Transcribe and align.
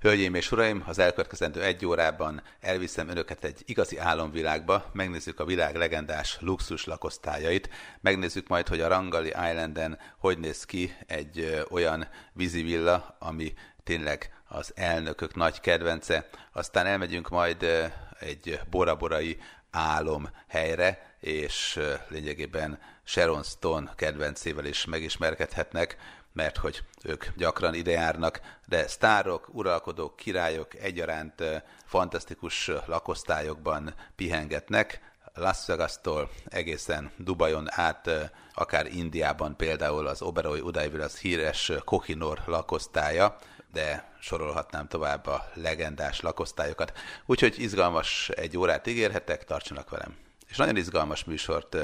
Hölgyeim 0.00 0.34
és 0.34 0.52
uraim, 0.52 0.84
az 0.86 0.98
elkövetkezendő 0.98 1.62
egy 1.62 1.86
órában 1.86 2.42
elviszem 2.60 3.08
önöket 3.08 3.44
egy 3.44 3.62
igazi 3.64 3.98
álomvilágba, 3.98 4.90
megnézzük 4.92 5.40
a 5.40 5.44
világ 5.44 5.76
legendás 5.76 6.36
luxus 6.40 6.84
lakosztályait, 6.84 7.68
megnézzük 8.00 8.48
majd, 8.48 8.68
hogy 8.68 8.80
a 8.80 8.88
Rangali 8.88 9.28
Islanden 9.28 9.98
hogy 10.18 10.38
néz 10.38 10.64
ki 10.64 10.96
egy 11.06 11.64
olyan 11.70 12.08
vízivilla, 12.32 13.16
ami 13.18 13.54
tényleg 13.84 14.30
az 14.48 14.72
elnökök 14.74 15.34
nagy 15.34 15.60
kedvence. 15.60 16.28
Aztán 16.52 16.86
elmegyünk 16.86 17.28
majd 17.28 17.90
egy 18.18 18.60
boraborai 18.70 19.38
álom 19.70 20.30
helyre, 20.48 21.16
és 21.20 21.80
lényegében 22.08 22.78
Sharon 23.04 23.42
Stone 23.42 23.92
kedvencével 23.96 24.64
is 24.64 24.84
megismerkedhetnek, 24.84 25.96
mert 26.38 26.56
hogy 26.56 26.82
ők 27.02 27.24
gyakran 27.36 27.74
ide 27.74 27.90
járnak, 27.90 28.40
de 28.66 28.88
sztárok, 28.88 29.48
uralkodók, 29.52 30.16
királyok 30.16 30.74
egyaránt 30.74 31.42
fantasztikus 31.84 32.70
lakosztályokban 32.86 33.94
pihengetnek, 34.16 35.00
Las 35.34 35.66
Vegas-tól 35.66 36.30
egészen 36.48 37.10
Dubajon 37.16 37.66
át, 37.70 38.10
akár 38.54 38.86
Indiában 38.86 39.56
például 39.56 40.06
az 40.06 40.22
Oberoi 40.22 40.60
Udaiville 40.60 41.04
az 41.04 41.18
híres 41.18 41.72
Kohinor 41.84 42.42
lakosztálya, 42.46 43.36
de 43.72 44.12
sorolhatnám 44.20 44.88
tovább 44.88 45.26
a 45.26 45.50
legendás 45.54 46.20
lakosztályokat. 46.20 46.92
Úgyhogy 47.26 47.54
izgalmas 47.58 48.28
egy 48.28 48.56
órát 48.56 48.86
ígérhetek, 48.86 49.44
tartsanak 49.44 49.90
velem. 49.90 50.16
És 50.48 50.56
nagyon 50.56 50.76
izgalmas 50.76 51.24
műsort 51.24 51.76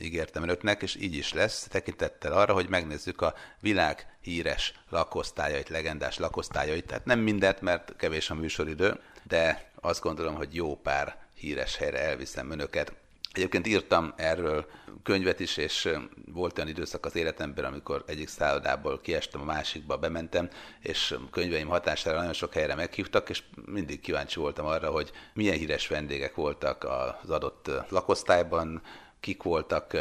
ígértem 0.00 0.42
önöknek, 0.42 0.82
és 0.82 0.96
így 1.00 1.14
is 1.14 1.32
lesz, 1.32 1.66
tekintettel 1.70 2.32
arra, 2.32 2.52
hogy 2.52 2.68
megnézzük 2.68 3.20
a 3.20 3.34
világ 3.60 4.06
híres 4.20 4.74
lakosztályait, 4.88 5.68
legendás 5.68 6.18
lakosztályait. 6.18 6.86
Tehát 6.86 7.04
nem 7.04 7.18
mindent, 7.18 7.60
mert 7.60 7.96
kevés 7.96 8.30
a 8.30 8.34
műsoridő, 8.34 9.00
de 9.22 9.70
azt 9.80 10.00
gondolom, 10.00 10.34
hogy 10.34 10.54
jó 10.54 10.76
pár 10.76 11.16
híres 11.34 11.76
helyre 11.76 12.00
elviszem 12.00 12.50
önöket. 12.50 12.92
Egyébként 13.32 13.66
írtam 13.66 14.12
erről 14.16 14.66
könyvet 15.02 15.40
is, 15.40 15.56
és 15.56 15.88
volt 16.32 16.58
olyan 16.58 16.70
időszak 16.70 17.06
az 17.06 17.16
életemben, 17.16 17.64
amikor 17.64 18.04
egyik 18.06 18.28
szállodából 18.28 19.00
kiestem 19.00 19.40
a 19.40 19.44
másikba, 19.44 19.96
bementem, 19.96 20.48
és 20.80 21.14
könyveim 21.30 21.68
hatására 21.68 22.16
nagyon 22.16 22.32
sok 22.32 22.52
helyre 22.52 22.74
meghívtak, 22.74 23.28
és 23.28 23.42
mindig 23.66 24.00
kíváncsi 24.00 24.40
voltam 24.40 24.66
arra, 24.66 24.90
hogy 24.90 25.10
milyen 25.34 25.56
híres 25.56 25.88
vendégek 25.88 26.34
voltak 26.34 26.84
az 27.22 27.30
adott 27.30 27.70
lakosztályban, 27.88 28.82
kik 29.24 29.42
voltak, 29.42 29.96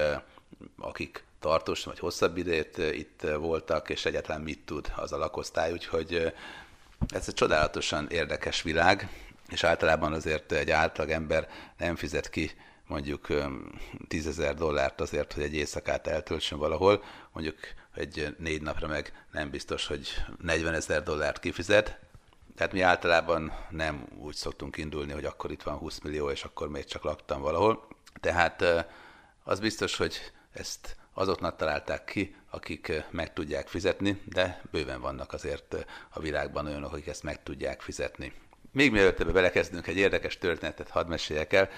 akik 0.77 1.23
tartós 1.39 1.83
vagy 1.83 1.99
hosszabb 1.99 2.37
időt 2.37 2.77
itt 2.77 3.21
voltak, 3.21 3.89
és 3.89 4.05
egyáltalán 4.05 4.41
mit 4.41 4.59
tud 4.65 4.91
az 4.95 5.11
a 5.11 5.17
lakosztály, 5.17 5.71
úgyhogy 5.71 6.33
ez 7.07 7.27
egy 7.27 7.33
csodálatosan 7.33 8.07
érdekes 8.09 8.61
világ, 8.61 9.09
és 9.49 9.63
általában 9.63 10.13
azért 10.13 10.51
egy 10.51 10.71
átlag 10.71 11.09
ember 11.09 11.49
nem 11.77 11.95
fizet 11.95 12.29
ki 12.29 12.51
mondjuk 12.87 13.27
10 14.07 14.27
ezer 14.27 14.55
dollárt 14.55 15.01
azért, 15.01 15.33
hogy 15.33 15.43
egy 15.43 15.55
éjszakát 15.55 16.07
eltöltsön 16.07 16.57
valahol, 16.57 17.03
mondjuk 17.31 17.57
egy 17.95 18.35
négy 18.39 18.61
napra 18.61 18.87
meg 18.87 19.25
nem 19.31 19.49
biztos, 19.49 19.87
hogy 19.87 20.07
40 20.41 20.73
ezer 20.73 21.03
dollárt 21.03 21.39
kifizet, 21.39 21.99
tehát 22.55 22.73
mi 22.73 22.81
általában 22.81 23.51
nem 23.69 24.07
úgy 24.17 24.35
szoktunk 24.35 24.77
indulni, 24.77 25.11
hogy 25.11 25.25
akkor 25.25 25.51
itt 25.51 25.63
van 25.63 25.77
20 25.77 25.99
millió, 25.99 26.29
és 26.29 26.43
akkor 26.43 26.69
még 26.69 26.85
csak 26.85 27.03
laktam 27.03 27.41
valahol. 27.41 27.87
Tehát 28.19 28.63
az 29.43 29.59
biztos, 29.59 29.97
hogy 29.97 30.31
ezt 30.53 30.95
azoknak 31.13 31.55
találták 31.55 32.03
ki, 32.03 32.35
akik 32.49 33.05
meg 33.09 33.33
tudják 33.33 33.67
fizetni, 33.67 34.21
de 34.25 34.61
bőven 34.71 35.01
vannak 35.01 35.33
azért 35.33 35.85
a 36.09 36.19
világban 36.19 36.65
olyanok, 36.65 36.91
akik 36.93 37.07
ezt 37.07 37.23
meg 37.23 37.43
tudják 37.43 37.81
fizetni. 37.81 38.33
Még 38.71 38.91
mielőtt 38.91 39.19
ebbe 39.19 39.31
belekezdünk, 39.31 39.87
egy 39.87 39.97
érdekes 39.97 40.37
történetet 40.37 40.89
hadd 40.89 41.07
meséljek 41.07 41.53
el. 41.53 41.69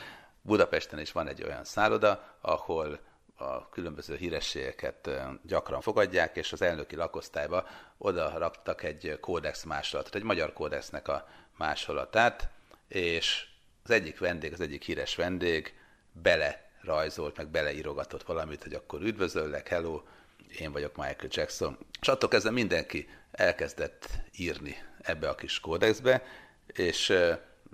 Budapesten 0.42 1.00
is 1.00 1.12
van 1.12 1.28
egy 1.28 1.44
olyan 1.44 1.64
szálloda, 1.64 2.38
ahol 2.42 3.00
a 3.36 3.70
különböző 3.70 4.16
hírességeket 4.16 5.10
gyakran 5.44 5.82
fogadják, 5.82 6.36
és 6.36 6.54
az 6.54 6.62
elnöki 6.62 6.96
lakosztályba 6.96 7.68
oda 7.98 8.38
raktak 8.38 8.84
egy 8.84 9.18
kódex 9.22 9.64
másolatot, 9.64 10.16
egy 10.16 10.24
magyar 10.24 10.54
kódexnek 10.54 11.08
a 11.08 11.28
másolatát, 11.58 12.50
és 12.88 13.48
az 13.84 13.90
egyik 13.90 14.20
vendég, 14.20 14.54
az 14.54 14.62
egyik 14.62 14.84
híres 14.84 15.16
vendég 15.16 15.74
bele 16.12 16.65
rajzolt, 16.86 17.38
meg 17.38 17.48
beleírogatott 17.48 18.24
valamit, 18.24 18.64
hogy 18.64 18.74
akkor 18.74 19.02
üdvözöllek, 19.02 19.68
hello, 19.68 20.02
én 20.60 20.72
vagyok 20.72 20.96
Michael 20.96 21.30
Jackson. 21.30 21.78
És 22.02 22.08
attól 22.08 22.30
kezdve 22.30 22.52
mindenki 22.52 23.10
elkezdett 23.32 24.10
írni 24.38 24.76
ebbe 25.02 25.30
a 25.30 25.36
kis 25.36 25.60
kódexbe, 25.60 26.24
és 26.68 27.14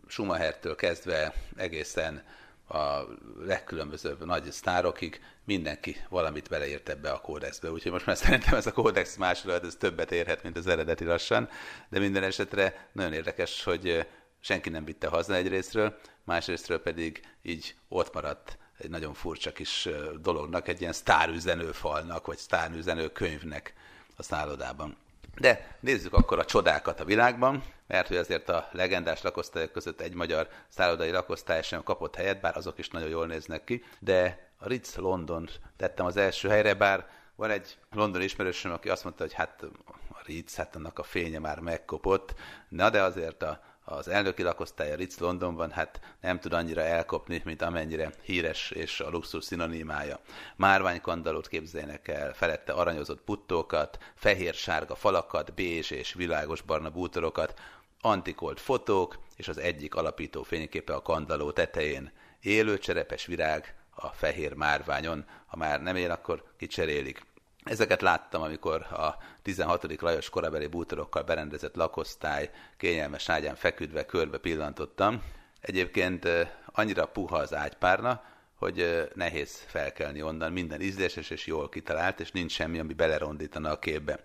Schumachertől 0.07 0.75
kezdve 0.75 1.33
egészen 1.55 2.23
a 2.67 3.01
legkülönbözőbb 3.39 4.25
nagy 4.25 4.51
sztárokig 4.51 5.21
mindenki 5.43 5.95
valamit 6.09 6.49
beleírt 6.49 6.89
ebbe 6.89 7.11
a 7.11 7.21
kódexbe. 7.21 7.71
Úgyhogy 7.71 7.91
most 7.91 8.05
már 8.05 8.17
szerintem 8.17 8.55
ez 8.55 8.65
a 8.65 8.71
kódex 8.71 9.15
másolat, 9.15 9.65
ez 9.65 9.75
többet 9.75 10.11
érhet, 10.11 10.43
mint 10.43 10.57
az 10.57 10.67
eredeti 10.67 11.05
lassan, 11.05 11.49
de 11.89 11.99
minden 11.99 12.23
esetre 12.23 12.89
nagyon 12.91 13.13
érdekes, 13.13 13.63
hogy 13.63 14.07
senki 14.39 14.69
nem 14.69 14.85
vitte 14.85 15.07
haza 15.07 15.35
egyrésztről, 15.35 15.97
másrésztről 16.23 16.81
pedig 16.81 17.21
így 17.41 17.75
ott 17.87 18.13
maradt 18.13 18.57
egy 18.81 18.89
nagyon 18.89 19.13
furcsa 19.13 19.51
kis 19.51 19.89
dolognak, 20.21 20.67
egy 20.67 20.81
ilyen 20.81 20.93
sztárüzenőfalnak, 20.93 22.25
vagy 22.25 22.37
sztárüzenő 22.37 23.11
könyvnek 23.11 23.73
a 24.15 24.23
szállodában. 24.23 24.97
De 25.39 25.77
nézzük 25.79 26.13
akkor 26.13 26.39
a 26.39 26.45
csodákat 26.45 26.99
a 26.99 27.05
világban, 27.05 27.63
mert 27.87 28.07
hogy 28.07 28.17
azért 28.17 28.49
a 28.49 28.69
legendás 28.71 29.21
lakosztályok 29.21 29.71
között 29.71 30.01
egy 30.01 30.13
magyar 30.13 30.47
szállodai 30.69 31.11
lakosztály 31.11 31.61
sem 31.61 31.83
kapott 31.83 32.15
helyet, 32.15 32.41
bár 32.41 32.57
azok 32.57 32.77
is 32.77 32.89
nagyon 32.89 33.09
jól 33.09 33.27
néznek 33.27 33.63
ki, 33.63 33.83
de 33.99 34.49
a 34.57 34.67
Ritz 34.67 34.95
London 34.95 35.49
tettem 35.77 36.05
az 36.05 36.17
első 36.17 36.49
helyre, 36.49 36.73
bár 36.73 37.07
van 37.35 37.49
egy 37.49 37.77
londoni 37.91 38.23
ismerősöm, 38.23 38.71
aki 38.71 38.89
azt 38.89 39.03
mondta, 39.03 39.23
hogy 39.23 39.33
hát 39.33 39.63
a 40.09 40.21
Ritz, 40.25 40.55
hát 40.55 40.75
annak 40.75 40.99
a 40.99 41.03
fénye 41.03 41.39
már 41.39 41.59
megkopott, 41.59 42.33
na 42.69 42.89
de 42.89 43.01
azért 43.01 43.43
a 43.43 43.61
az 43.91 44.07
elnöki 44.07 44.43
lakosztálya 44.43 44.95
Ritz 44.95 45.17
Londonban 45.17 45.71
hát 45.71 45.99
nem 46.21 46.39
tud 46.39 46.53
annyira 46.53 46.81
elkopni, 46.81 47.41
mint 47.45 47.61
amennyire 47.61 48.11
híres 48.21 48.71
és 48.71 48.99
a 48.99 49.09
luxus 49.09 49.43
szinonimája. 49.43 50.19
Márványkandalót 50.55 51.47
képzeljenek 51.47 52.07
el, 52.07 52.33
felette 52.33 52.73
aranyozott 52.73 53.21
puttókat, 53.21 53.97
fehér-sárga 54.15 54.95
falakat, 54.95 55.53
bézs 55.53 55.91
és 55.91 56.13
világos 56.13 56.61
barna 56.61 56.89
bútorokat, 56.89 57.59
antikolt 58.01 58.59
fotók 58.59 59.19
és 59.35 59.47
az 59.47 59.57
egyik 59.57 59.95
alapító 59.95 60.43
fényképe 60.43 60.93
a 60.93 61.01
kandaló 61.01 61.51
tetején. 61.51 62.11
Élő 62.41 62.77
cserepes 62.77 63.25
virág 63.25 63.75
a 63.95 64.07
fehér 64.07 64.53
márványon, 64.53 65.25
ha 65.45 65.57
már 65.57 65.81
nem 65.81 65.95
él, 65.95 66.11
akkor 66.11 66.43
kicserélik. 66.57 67.29
Ezeket 67.63 68.01
láttam, 68.01 68.41
amikor 68.41 68.81
a 68.81 69.17
16. 69.41 70.01
Lajos 70.01 70.29
korabeli 70.29 70.67
bútorokkal 70.67 71.23
berendezett 71.23 71.75
lakosztály 71.75 72.49
kényelmes 72.77 73.29
ágyán 73.29 73.55
feküdve 73.55 74.05
körbe 74.05 74.37
pillantottam. 74.37 75.23
Egyébként 75.61 76.27
annyira 76.65 77.05
puha 77.05 77.37
az 77.37 77.53
ágypárna, 77.53 78.23
hogy 78.55 79.09
nehéz 79.15 79.63
felkelni 79.67 80.21
onnan, 80.21 80.51
minden 80.51 80.81
ízléses 80.81 81.29
és 81.29 81.45
jól 81.45 81.69
kitalált, 81.69 82.19
és 82.19 82.31
nincs 82.31 82.51
semmi, 82.51 82.79
ami 82.79 82.93
belerondítana 82.93 83.71
a 83.71 83.79
képbe. 83.79 84.19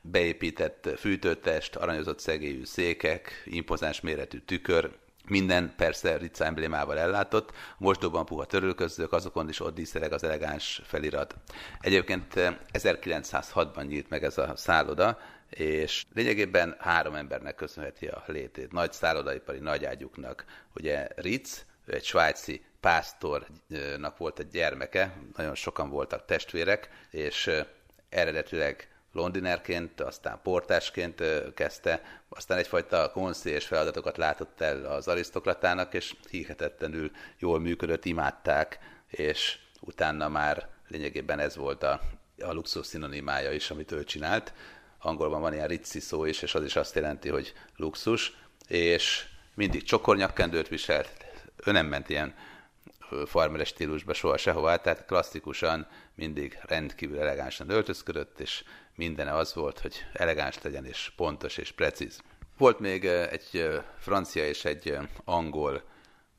Beépített 0.00 0.88
fűtőtest, 0.96 1.76
aranyozott 1.76 2.20
szegélyű 2.20 2.64
székek, 2.64 3.42
impozáns 3.44 4.00
méretű 4.00 4.38
tükör, 4.38 4.98
minden 5.28 5.74
persze 5.76 6.16
Ritza 6.16 6.44
emblémával 6.44 6.98
ellátott, 6.98 7.52
mosdóban 7.78 8.24
puha 8.24 8.44
törülközők, 8.44 9.12
azokon 9.12 9.48
is 9.48 9.60
ott 9.60 9.74
díszereg 9.74 10.12
az 10.12 10.24
elegáns 10.24 10.80
felirat. 10.84 11.34
Egyébként 11.80 12.32
1906-ban 12.72 13.78
eh, 13.78 13.84
nyílt 13.84 14.08
meg 14.08 14.24
ez 14.24 14.38
a 14.38 14.52
szálloda, 14.56 15.18
és 15.50 16.04
lényegében 16.14 16.76
három 16.78 17.14
embernek 17.14 17.54
köszönheti 17.54 18.06
a 18.06 18.22
létét. 18.26 18.72
Nagy 18.72 18.92
szállodaipari 18.92 19.58
nagyágyuknak. 19.58 20.44
Ugye 20.74 21.08
Ritz, 21.16 21.64
egy 21.86 22.04
svájci 22.04 22.64
pásztornak 22.80 24.16
volt 24.16 24.38
egy 24.38 24.48
gyermeke, 24.48 25.16
nagyon 25.36 25.54
sokan 25.54 25.90
voltak 25.90 26.24
testvérek, 26.24 26.88
és 27.10 27.46
eh, 27.46 27.66
eredetileg 28.08 28.88
londinerként, 29.12 30.00
aztán 30.00 30.40
portásként 30.42 31.22
kezdte, 31.54 32.02
aztán 32.28 32.58
egyfajta 32.58 33.12
és 33.44 33.66
feladatokat 33.66 34.16
látott 34.16 34.60
el 34.60 34.84
az 34.84 35.08
arisztokratának, 35.08 35.94
és 35.94 36.14
hihetetlenül 36.30 37.10
jól 37.38 37.60
működött, 37.60 38.04
imádták, 38.04 38.78
és 39.06 39.58
utána 39.80 40.28
már 40.28 40.68
lényegében 40.88 41.38
ez 41.38 41.56
volt 41.56 41.82
a, 41.82 42.00
a 42.40 42.52
luxus 42.52 42.86
szinonimája 42.86 43.52
is, 43.52 43.70
amit 43.70 43.92
ő 43.92 44.04
csinált. 44.04 44.52
Angolban 44.98 45.40
van 45.40 45.52
ilyen 45.52 45.66
ritzi 45.66 46.00
szó 46.00 46.24
is, 46.24 46.42
és 46.42 46.54
az 46.54 46.64
is 46.64 46.76
azt 46.76 46.94
jelenti, 46.94 47.28
hogy 47.28 47.52
luxus, 47.76 48.36
és 48.66 49.26
mindig 49.54 49.82
csokornyakkendőt 49.82 50.68
viselt, 50.68 51.24
ő 51.64 51.72
nem 51.72 51.86
ment 51.86 52.08
ilyen 52.08 52.34
farmeres 53.26 53.68
stílusba 53.68 54.12
soha 54.14 54.36
sehová, 54.36 54.76
tehát 54.76 55.06
klasszikusan 55.06 55.86
mindig 56.14 56.58
rendkívül 56.62 57.18
elegánsan 57.20 57.70
öltözködött, 57.70 58.40
és 58.40 58.64
mindene 58.98 59.34
az 59.34 59.54
volt, 59.54 59.78
hogy 59.78 60.04
elegáns 60.12 60.62
legyen, 60.62 60.84
és 60.84 61.12
pontos, 61.16 61.56
és 61.56 61.72
precíz. 61.72 62.20
Volt 62.56 62.78
még 62.78 63.04
egy 63.04 63.68
francia 63.98 64.46
és 64.46 64.64
egy 64.64 64.96
angol 65.24 65.82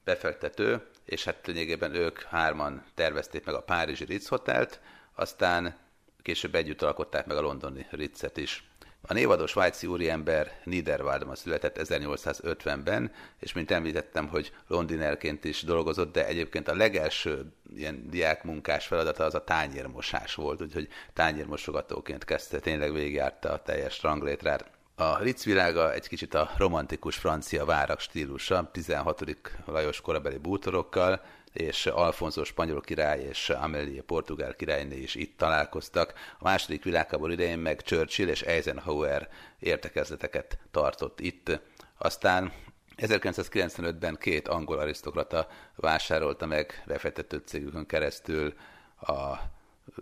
befektető, 0.03 0.87
és 1.05 1.23
hát 1.23 1.47
lényegében 1.47 1.95
ők 1.95 2.21
hárman 2.21 2.85
tervezték 2.93 3.45
meg 3.45 3.55
a 3.55 3.61
Párizsi 3.61 4.05
Ritz 4.05 4.27
Hotelt, 4.27 4.79
aztán 5.15 5.77
később 6.21 6.55
együtt 6.55 6.81
alkották 6.81 7.25
meg 7.25 7.37
a 7.37 7.41
londoni 7.41 7.87
Ritzet 7.89 8.37
is. 8.37 8.69
A 9.01 9.13
névados 9.13 9.49
svájci 9.49 9.87
úriember 9.87 10.51
Niederwaldban 10.63 11.35
született 11.35 11.79
1850-ben, 11.83 13.11
és 13.39 13.53
mint 13.53 13.71
említettem, 13.71 14.27
hogy 14.27 14.51
londinerként 14.67 15.43
is 15.43 15.63
dolgozott, 15.63 16.13
de 16.13 16.27
egyébként 16.27 16.67
a 16.67 16.75
legelső 16.75 17.53
ilyen 17.75 18.09
diákmunkás 18.09 18.87
feladata 18.87 19.23
az 19.23 19.35
a 19.35 19.43
tányérmosás 19.43 20.35
volt, 20.35 20.61
úgyhogy 20.61 20.87
tányérmosogatóként 21.13 22.25
kezdte, 22.25 22.59
tényleg 22.59 22.93
végigjárta 22.93 23.51
a 23.51 23.61
teljes 23.61 24.01
ranglétrát. 24.01 24.71
A 24.95 25.19
Ritz 25.19 25.43
világa 25.43 25.93
egy 25.93 26.07
kicsit 26.07 26.33
a 26.33 26.51
romantikus 26.57 27.15
francia 27.15 27.65
várak 27.65 27.99
stílusa, 27.99 28.69
16. 28.71 29.23
Lajos 29.65 30.01
korabeli 30.01 30.37
bútorokkal, 30.37 31.21
és 31.53 31.85
Alfonso 31.85 32.43
spanyol 32.43 32.81
király 32.81 33.21
és 33.21 33.49
Amelie 33.49 34.01
portugál 34.01 34.55
királyné 34.55 34.97
is 34.97 35.15
itt 35.15 35.37
találkoztak. 35.37 36.13
A 36.39 36.43
második 36.43 36.83
világháború 36.83 37.31
idején 37.31 37.59
meg 37.59 37.81
Churchill 37.81 38.27
és 38.27 38.41
Eisenhower 38.41 39.29
értekezleteket 39.59 40.59
tartott 40.71 41.19
itt. 41.19 41.61
Aztán 41.97 42.51
1995-ben 42.97 44.15
két 44.15 44.47
angol 44.47 44.79
arisztokrata 44.79 45.47
vásárolta 45.75 46.45
meg 46.45 46.83
befektető 46.85 47.41
cégükön 47.45 47.85
keresztül 47.85 48.53
a 49.01 49.35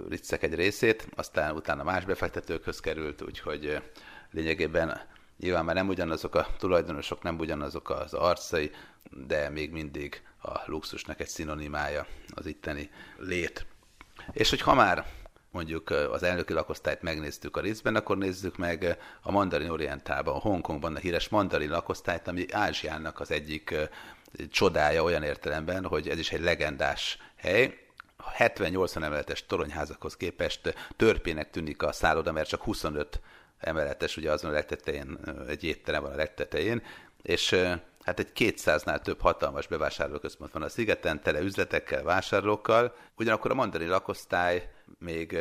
Ritzek 0.10 0.44
egy 0.44 0.56
részét, 0.56 1.08
aztán 1.16 1.56
utána 1.56 1.84
más 1.84 2.06
befektetőkhöz 2.06 2.80
került, 2.80 3.22
úgyhogy 3.22 3.82
lényegében 4.32 5.02
nyilván 5.38 5.66
már 5.66 5.76
nem 5.76 5.88
ugyanazok 5.88 6.36
a 6.36 6.48
tulajdonosok, 6.58 7.24
nem 7.24 7.40
ugyanazok 7.40 7.90
az 7.90 8.14
arcai, 8.14 8.72
de 9.28 9.50
még 9.50 9.72
mindig 9.72 10.22
a 10.42 10.62
luxusnak 10.66 11.20
egy 11.20 11.28
szinonimája 11.28 12.06
az 12.34 12.46
itteni 12.46 12.90
lét. 13.18 13.66
És 14.32 14.50
hogy 14.50 14.62
ha 14.62 14.74
már 14.74 15.06
mondjuk 15.52 15.90
az 15.90 16.24
elnöki 16.24 16.54
lakosztályt 16.54 17.02
megnéztük 17.02 17.58
a 17.58 17.62
részben, 17.62 17.96
akkor 17.96 18.18
nézzük 18.18 18.58
meg 18.58 18.98
a 19.22 19.32
Mandarin 19.32 19.70
Orientálban, 19.70 20.36
a 20.36 20.40
Hongkongban 20.40 20.96
a 20.96 21.00
híres 21.00 21.30
Mandarin 21.30 21.70
lakosztályt, 21.70 22.28
ami 22.28 22.46
Ázsiának 22.52 23.20
az 23.20 23.32
egyik 23.32 23.76
csodája 24.50 25.04
olyan 25.04 25.24
értelemben, 25.24 25.86
hogy 25.86 26.10
ez 26.10 26.20
is 26.20 26.32
egy 26.32 26.42
legendás 26.42 27.18
hely. 27.36 27.86
70-80 28.38 29.04
emeletes 29.04 29.46
toronyházakhoz 29.46 30.18
képest 30.18 30.76
törpének 30.96 31.50
tűnik 31.50 31.84
a 31.84 31.92
szálloda, 31.92 32.32
mert 32.32 32.48
csak 32.48 32.62
25 32.64 33.22
emeletes, 33.60 34.18
ugye 34.18 34.32
azon 34.32 34.50
a 34.52 34.54
legtetején, 34.54 35.18
egy 35.48 35.64
étterem 35.64 36.02
van 36.02 36.12
a 36.12 36.16
legtetején, 36.16 36.82
és 37.22 37.56
hát 38.08 38.20
egy 38.20 38.32
200-nál 38.36 39.02
több 39.02 39.22
hatalmas 39.22 39.68
bevásárlóközpont 39.68 40.52
van 40.52 40.62
a 40.62 40.70
szigeten, 40.70 41.22
tele 41.22 41.40
üzletekkel, 41.40 42.04
vásárlókkal, 42.04 42.96
ugyanakkor 43.18 43.52
a 43.52 43.54
mandari 43.54 43.86
lakosztály 43.86 44.72
még 45.00 45.38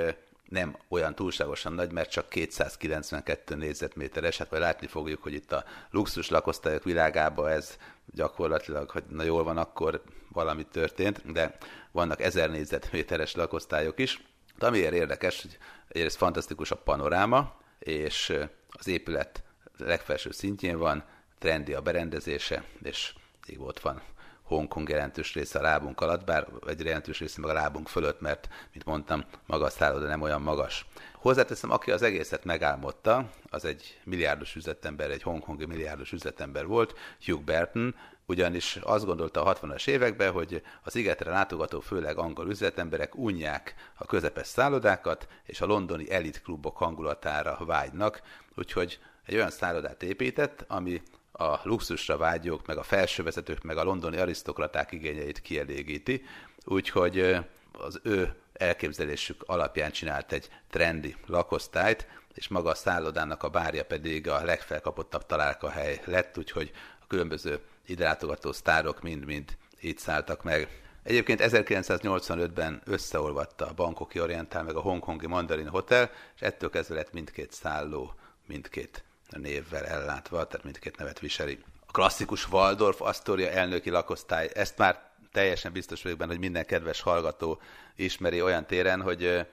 nem 0.48 0.76
olyan 0.88 1.14
túlságosan 1.14 1.72
nagy, 1.72 1.92
mert 1.92 2.10
csak 2.10 2.28
292 2.28 3.54
négyzetméteres, 3.54 4.38
hát 4.38 4.50
majd 4.50 4.62
látni 4.62 4.86
fogjuk, 4.86 5.22
hogy 5.22 5.32
itt 5.32 5.52
a 5.52 5.64
luxus 5.90 6.28
lakosztályok 6.28 6.84
világában 6.84 7.48
ez 7.48 7.76
gyakorlatilag, 8.06 8.90
hogy 8.90 9.04
na 9.08 9.22
jól 9.22 9.44
van, 9.44 9.56
akkor 9.56 10.02
valami 10.32 10.64
történt, 10.64 11.32
de 11.32 11.56
vannak 11.92 12.20
1000 12.20 12.50
négyzetméteres 12.50 13.34
lakosztályok 13.34 13.98
is. 13.98 14.22
De 14.58 14.66
amiért 14.66 14.94
érdekes, 14.94 15.42
hogy 15.42 15.58
egyrészt 15.88 16.16
fantasztikus 16.16 16.70
a 16.70 16.76
panoráma, 16.76 17.60
és 17.78 18.38
az 18.68 18.88
épület 18.88 19.42
legfelső 19.78 20.30
szintjén 20.30 20.78
van, 20.78 21.04
trendi 21.46 21.74
a 21.74 21.80
berendezése, 21.80 22.64
és 22.82 23.14
még 23.48 23.60
ott 23.60 23.80
van 23.80 24.02
Hongkong 24.42 24.88
jelentős 24.88 25.34
része 25.34 25.58
a 25.58 25.62
lábunk 25.62 26.00
alatt, 26.00 26.24
bár 26.24 26.46
egy 26.66 26.84
jelentős 26.84 27.18
része 27.18 27.40
meg 27.40 27.50
a 27.50 27.52
lábunk 27.52 27.88
fölött, 27.88 28.20
mert, 28.20 28.48
mint 28.72 28.84
mondtam, 28.84 29.24
maga 29.46 29.64
a 29.64 29.70
szálloda 29.70 30.06
nem 30.06 30.22
olyan 30.22 30.42
magas. 30.42 30.86
Hozzáteszem, 31.14 31.70
aki 31.70 31.90
az 31.90 32.02
egészet 32.02 32.44
megálmodta, 32.44 33.30
az 33.50 33.64
egy 33.64 34.00
milliárdos 34.04 34.54
üzletember, 34.54 35.10
egy 35.10 35.22
hongkongi 35.22 35.66
milliárdos 35.66 36.12
üzletember 36.12 36.66
volt, 36.66 36.94
Hugh 37.24 37.42
Burton, 37.42 37.94
ugyanis 38.26 38.76
azt 38.76 39.04
gondolta 39.04 39.44
a 39.44 39.54
60-as 39.54 39.88
években, 39.88 40.32
hogy 40.32 40.62
az 40.82 40.92
szigetre 40.92 41.30
látogató 41.30 41.80
főleg 41.80 42.18
angol 42.18 42.48
üzletemberek 42.48 43.16
unják 43.16 43.74
a 43.94 44.04
közepes 44.04 44.46
szállodákat, 44.46 45.28
és 45.44 45.60
a 45.60 45.66
londoni 45.66 46.10
elitklubok 46.12 46.76
hangulatára 46.76 47.58
vágynak, 47.64 48.22
úgyhogy 48.56 48.98
egy 49.26 49.34
olyan 49.34 49.50
szállodát 49.50 50.02
épített, 50.02 50.64
ami 50.68 51.02
a 51.36 51.60
luxusra 51.62 52.16
vágyók, 52.16 52.66
meg 52.66 52.76
a 52.76 52.82
felsővezetők, 52.82 53.62
meg 53.62 53.76
a 53.76 53.84
londoni 53.84 54.16
arisztokraták 54.16 54.92
igényeit 54.92 55.40
kielégíti, 55.40 56.24
úgyhogy 56.64 57.36
az 57.72 58.00
ő 58.02 58.34
elképzelésük 58.52 59.42
alapján 59.46 59.90
csinált 59.90 60.32
egy 60.32 60.48
trendi 60.70 61.16
lakosztályt, 61.26 62.06
és 62.34 62.48
maga 62.48 62.70
a 62.70 62.74
szállodának 62.74 63.42
a 63.42 63.48
bárja 63.48 63.84
pedig 63.84 64.28
a 64.28 64.44
legfelkapottabb 64.44 65.26
találkahely 65.26 66.00
lett, 66.04 66.38
úgyhogy 66.38 66.70
a 67.00 67.06
különböző 67.06 67.60
ide 67.86 68.04
látogató 68.04 68.52
sztárok 68.52 69.02
mind-mind 69.02 69.56
itt 69.80 69.98
szálltak 69.98 70.42
meg. 70.42 70.82
Egyébként 71.02 71.40
1985-ben 71.42 72.82
összeolvatta 72.84 73.66
a 73.66 73.74
Bangkoki 73.74 74.20
Oriental 74.20 74.62
meg 74.62 74.76
a 74.76 74.80
Hongkongi 74.80 75.26
Mandarin 75.26 75.68
Hotel, 75.68 76.10
és 76.34 76.40
ettől 76.40 76.70
kezdve 76.70 76.94
lett 76.94 77.12
mindkét 77.12 77.52
szálló, 77.52 78.14
mindkét 78.46 79.05
névvel 79.30 79.84
ellátva, 79.84 80.46
tehát 80.46 80.64
mindkét 80.64 80.96
nevet 80.96 81.18
viseli. 81.18 81.58
A 81.86 81.92
klasszikus 81.92 82.48
Waldorf 82.48 83.00
Astoria 83.00 83.50
elnöki 83.50 83.90
lakosztály, 83.90 84.50
ezt 84.54 84.78
már 84.78 85.10
teljesen 85.32 85.72
biztos 85.72 86.02
vagyok 86.02 86.18
benne, 86.18 86.30
hogy 86.30 86.40
minden 86.40 86.66
kedves 86.66 87.00
hallgató 87.00 87.60
ismeri 87.96 88.42
olyan 88.42 88.66
téren, 88.66 89.02
hogy 89.02 89.46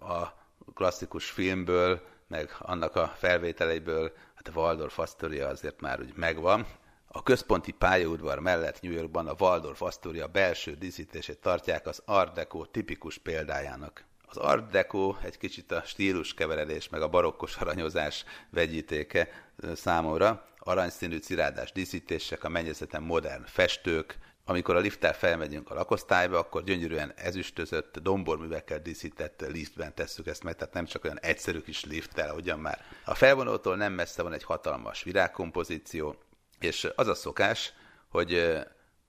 a 0.00 0.32
klasszikus 0.74 1.30
filmből, 1.30 2.00
meg 2.26 2.56
annak 2.58 2.96
a 2.96 3.14
felvételeiből, 3.16 4.12
hát 4.34 4.48
a 4.48 4.60
Waldorf 4.60 4.98
Astoria 4.98 5.48
azért 5.48 5.80
már 5.80 6.00
úgy 6.00 6.12
megvan. 6.16 6.66
A 7.06 7.22
központi 7.22 7.72
pályaudvar 7.72 8.38
mellett 8.38 8.80
New 8.80 8.92
Yorkban 8.92 9.26
a 9.28 9.34
Waldorf 9.38 9.82
Astoria 9.82 10.26
belső 10.26 10.74
díszítését 10.74 11.38
tartják 11.38 11.86
az 11.86 12.02
Art 12.04 12.34
Deco 12.34 12.64
tipikus 12.64 13.18
példájának. 13.18 14.04
Az 14.30 14.36
Art 14.36 14.70
Deco 14.70 15.16
egy 15.22 15.38
kicsit 15.38 15.72
a 15.72 15.82
stílus 15.84 16.34
keveredés, 16.34 16.88
meg 16.88 17.02
a 17.02 17.08
barokkos 17.08 17.56
aranyozás 17.56 18.24
vegyítéke 18.50 19.28
számomra. 19.74 20.48
Aranyszínű 20.58 21.18
cirádás 21.18 21.72
díszítések, 21.72 22.44
a 22.44 22.48
mennyezeten 22.48 23.02
modern 23.02 23.44
festők, 23.46 24.18
amikor 24.44 24.76
a 24.76 24.78
lifttel 24.78 25.12
felmegyünk 25.12 25.70
a 25.70 25.74
lakosztályba, 25.74 26.38
akkor 26.38 26.64
gyönyörűen 26.64 27.12
ezüstözött, 27.16 27.98
domborművekkel 27.98 28.78
díszített 28.78 29.44
liftben 29.48 29.94
tesszük 29.94 30.26
ezt 30.26 30.44
meg, 30.44 30.54
tehát 30.54 30.74
nem 30.74 30.84
csak 30.84 31.04
olyan 31.04 31.20
egyszerű 31.20 31.60
kis 31.60 31.84
lifttel, 31.84 32.34
ugyan 32.34 32.58
már. 32.58 32.84
A 33.04 33.14
felvonótól 33.14 33.76
nem 33.76 33.92
messze 33.92 34.22
van 34.22 34.32
egy 34.32 34.44
hatalmas 34.44 35.02
virágkompozíció, 35.02 36.16
és 36.58 36.88
az 36.96 37.08
a 37.08 37.14
szokás, 37.14 37.72
hogy 38.08 38.58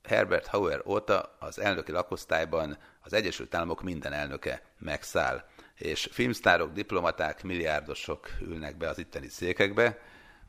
Herbert 0.04 0.46
Hauer 0.46 0.82
óta 0.86 1.36
az 1.38 1.58
elnöki 1.58 1.92
lakosztályban 1.92 2.78
az 3.00 3.12
Egyesült 3.12 3.54
Államok 3.54 3.82
minden 3.82 4.12
elnöke 4.12 4.62
megszáll, 4.78 5.44
és 5.74 6.08
filmsztárok, 6.12 6.72
diplomaták, 6.72 7.42
milliárdosok 7.42 8.28
ülnek 8.40 8.76
be 8.76 8.88
az 8.88 8.98
itteni 8.98 9.28
székekbe. 9.28 9.98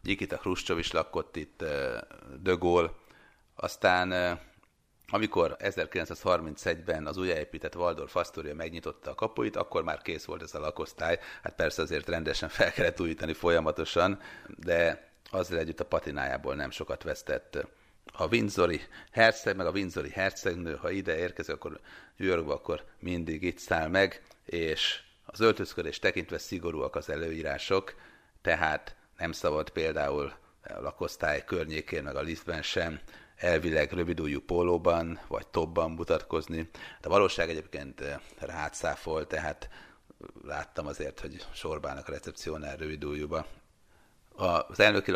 Nikita 0.01 0.37
Khrushchev 0.37 0.77
is 0.77 0.91
lakott 0.91 1.35
itt, 1.35 1.63
De 2.41 2.53
Gaulle, 2.53 2.91
aztán 3.55 4.39
amikor 5.13 5.55
1931-ben 5.59 7.07
az 7.07 7.17
újjáépített 7.17 7.75
Waldorf 7.75 8.15
Astoria 8.15 8.55
megnyitotta 8.55 9.11
a 9.11 9.15
kapuit, 9.15 9.55
akkor 9.55 9.83
már 9.83 10.01
kész 10.01 10.25
volt 10.25 10.41
ez 10.41 10.55
a 10.55 10.59
lakosztály. 10.59 11.19
Hát 11.43 11.55
persze 11.55 11.81
azért 11.81 12.09
rendesen 12.09 12.49
fel 12.49 12.71
kellett 12.71 13.01
újítani 13.01 13.33
folyamatosan, 13.33 14.19
de 14.47 15.09
azzal 15.31 15.57
együtt 15.57 15.79
a 15.79 15.85
patinájából 15.85 16.55
nem 16.55 16.69
sokat 16.69 17.03
vesztett. 17.03 17.67
A 18.13 18.27
Windsori 18.27 18.81
herceg, 19.11 19.55
meg 19.55 19.65
a 19.65 19.71
Windsori 19.71 20.09
hercegnő, 20.09 20.75
ha 20.75 20.89
ide 20.89 21.17
érkezik, 21.17 21.53
akkor 21.53 21.79
New 22.17 22.27
Yorkba, 22.27 22.53
akkor 22.53 22.83
mindig 22.99 23.43
itt 23.43 23.57
száll 23.57 23.87
meg, 23.87 24.21
és 24.45 24.99
az 25.25 25.39
öltözködés 25.39 25.99
tekintve 25.99 26.37
szigorúak 26.37 26.95
az 26.95 27.09
előírások, 27.09 27.95
tehát 28.41 28.95
nem 29.17 29.31
szabad 29.31 29.69
például 29.69 30.33
a 30.63 30.81
lakosztály 30.81 31.43
környékén, 31.45 32.03
meg 32.03 32.15
a 32.15 32.21
liftben 32.21 32.61
sem 32.61 32.99
elvileg 33.35 33.91
rövidújú 33.91 34.41
pólóban 34.41 35.19
vagy 35.27 35.47
tobban 35.47 35.91
mutatkozni. 35.91 36.69
De 37.01 37.07
a 37.07 37.09
valóság 37.09 37.49
egyébként 37.49 38.01
eh, 38.01 38.19
rátszáfol, 38.39 39.27
tehát 39.27 39.69
láttam 40.43 40.87
azért, 40.87 41.19
hogy 41.19 41.45
sorbálnak 41.53 42.07
a 42.07 42.11
recepciónál 42.11 42.75
rövidújúba. 42.75 43.45
Az 44.35 44.79
elnöki 44.79 45.11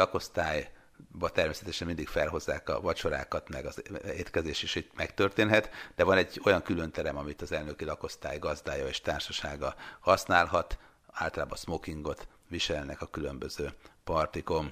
lakosztályba 1.12 1.32
természetesen 1.32 1.88
mindig 1.88 2.08
felhozzák 2.08 2.70
a 2.70 2.82
vacsorákat, 2.82 3.50
meg 3.50 3.66
az 3.66 3.82
étkezés 4.06 4.64
is 4.64 4.76
itt 4.76 4.96
megtörténhet, 4.96 5.70
de 5.96 6.04
van 6.04 6.18
egy 6.18 6.42
olyan 6.44 6.62
külön 6.62 6.92
terem, 6.92 7.18
amit 7.18 7.42
az 7.42 7.52
elnöki 7.52 7.86
lakosztály 7.86 8.40
gazdája 8.40 8.88
és 8.88 9.02
társasága 9.02 9.76
használhat, 10.00 10.78
általában 11.12 11.58
smokingot 11.58 12.28
viselnek 12.48 13.02
a 13.02 13.06
különböző 13.08 13.74
partikon. 14.04 14.72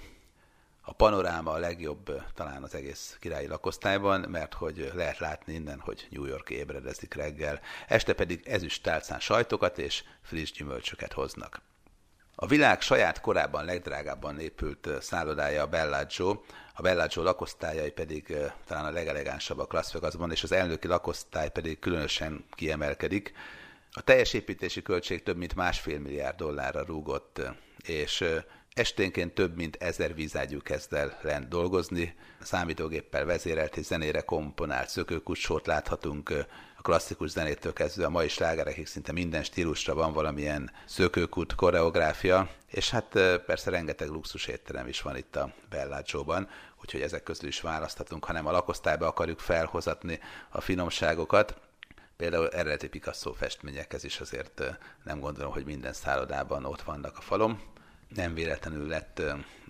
a 0.85 0.93
panoráma 0.93 1.51
a 1.51 1.57
legjobb 1.57 2.23
talán 2.33 2.63
az 2.63 2.75
egész 2.75 3.17
királyi 3.19 3.47
lakosztályban, 3.47 4.29
mert 4.29 4.53
hogy 4.53 4.91
lehet 4.93 5.17
látni 5.17 5.53
innen, 5.53 5.79
hogy 5.79 6.07
New 6.09 6.25
York 6.25 6.49
ébredezik 6.49 7.13
reggel, 7.13 7.59
este 7.87 8.13
pedig 8.13 8.47
ezüst 8.47 8.83
tálcán 8.83 9.19
sajtokat 9.19 9.77
és 9.77 10.03
friss 10.21 10.51
gyümölcsöket 10.51 11.13
hoznak. 11.13 11.61
A 12.35 12.47
világ 12.47 12.81
saját 12.81 13.21
korábban 13.21 13.65
legdrágábban 13.65 14.39
épült 14.39 14.89
szállodája 15.01 15.61
a 15.61 15.67
Bellagio, 15.67 16.41
a 16.73 16.81
Bellagio 16.81 17.23
lakosztályai 17.23 17.91
pedig 17.91 18.35
talán 18.65 18.85
a 18.85 18.91
legelegánsabbak 18.91 19.73
Las 19.73 19.93
Vegasban, 19.93 20.31
és 20.31 20.43
az 20.43 20.51
elnöki 20.51 20.87
lakosztály 20.87 21.49
pedig 21.49 21.79
különösen 21.79 22.45
kiemelkedik. 22.51 23.33
A 23.91 24.01
teljes 24.01 24.33
építési 24.33 24.81
költség 24.81 25.23
több 25.23 25.37
mint 25.37 25.55
másfél 25.55 25.99
milliárd 25.99 26.37
dollárra 26.37 26.83
rúgott, 26.85 27.41
és 27.85 28.25
Esténként 28.73 29.33
több 29.33 29.55
mint 29.55 29.75
ezer 29.75 30.15
vízágyú 30.15 30.61
kezd 30.61 30.93
el 30.93 31.19
lent 31.21 31.47
dolgozni, 31.47 32.15
számítógéppel 32.41 33.25
vezérelt 33.25 33.77
és 33.77 33.85
zenére 33.85 34.21
komponált 34.21 34.89
szökőkutsót 34.89 35.67
láthatunk, 35.67 36.33
klasszikus 36.83 37.29
zenétől 37.29 37.73
kezdve 37.73 38.05
a 38.05 38.09
mai 38.09 38.27
slágerekig 38.27 38.87
szinte 38.87 39.11
minden 39.11 39.43
stílusra 39.43 39.93
van 39.93 40.13
valamilyen 40.13 40.71
szökőkút 40.85 41.55
koreográfia, 41.55 42.49
és 42.71 42.89
hát 42.89 43.07
persze 43.45 43.69
rengeteg 43.69 44.07
luxus 44.07 44.45
étterem 44.45 44.87
is 44.87 45.01
van 45.01 45.17
itt 45.17 45.35
a 45.35 45.53
Bellagio-ban, 45.69 46.49
úgyhogy 46.81 47.01
ezek 47.01 47.23
közül 47.23 47.47
is 47.47 47.61
választhatunk, 47.61 48.25
hanem 48.25 48.47
a 48.47 48.51
lakosztályba 48.51 49.07
akarjuk 49.07 49.39
felhozatni 49.39 50.19
a 50.49 50.61
finomságokat. 50.61 51.55
Például 52.17 52.49
eredeti 52.49 52.87
Picasso 52.87 53.33
festményekhez 53.33 54.03
is 54.03 54.19
azért 54.19 54.63
nem 55.03 55.19
gondolom, 55.19 55.51
hogy 55.51 55.65
minden 55.65 55.93
szállodában 55.93 56.65
ott 56.65 56.81
vannak 56.81 57.17
a 57.17 57.21
falom 57.21 57.61
nem 58.15 58.33
véletlenül 58.33 58.87
lett 58.87 59.21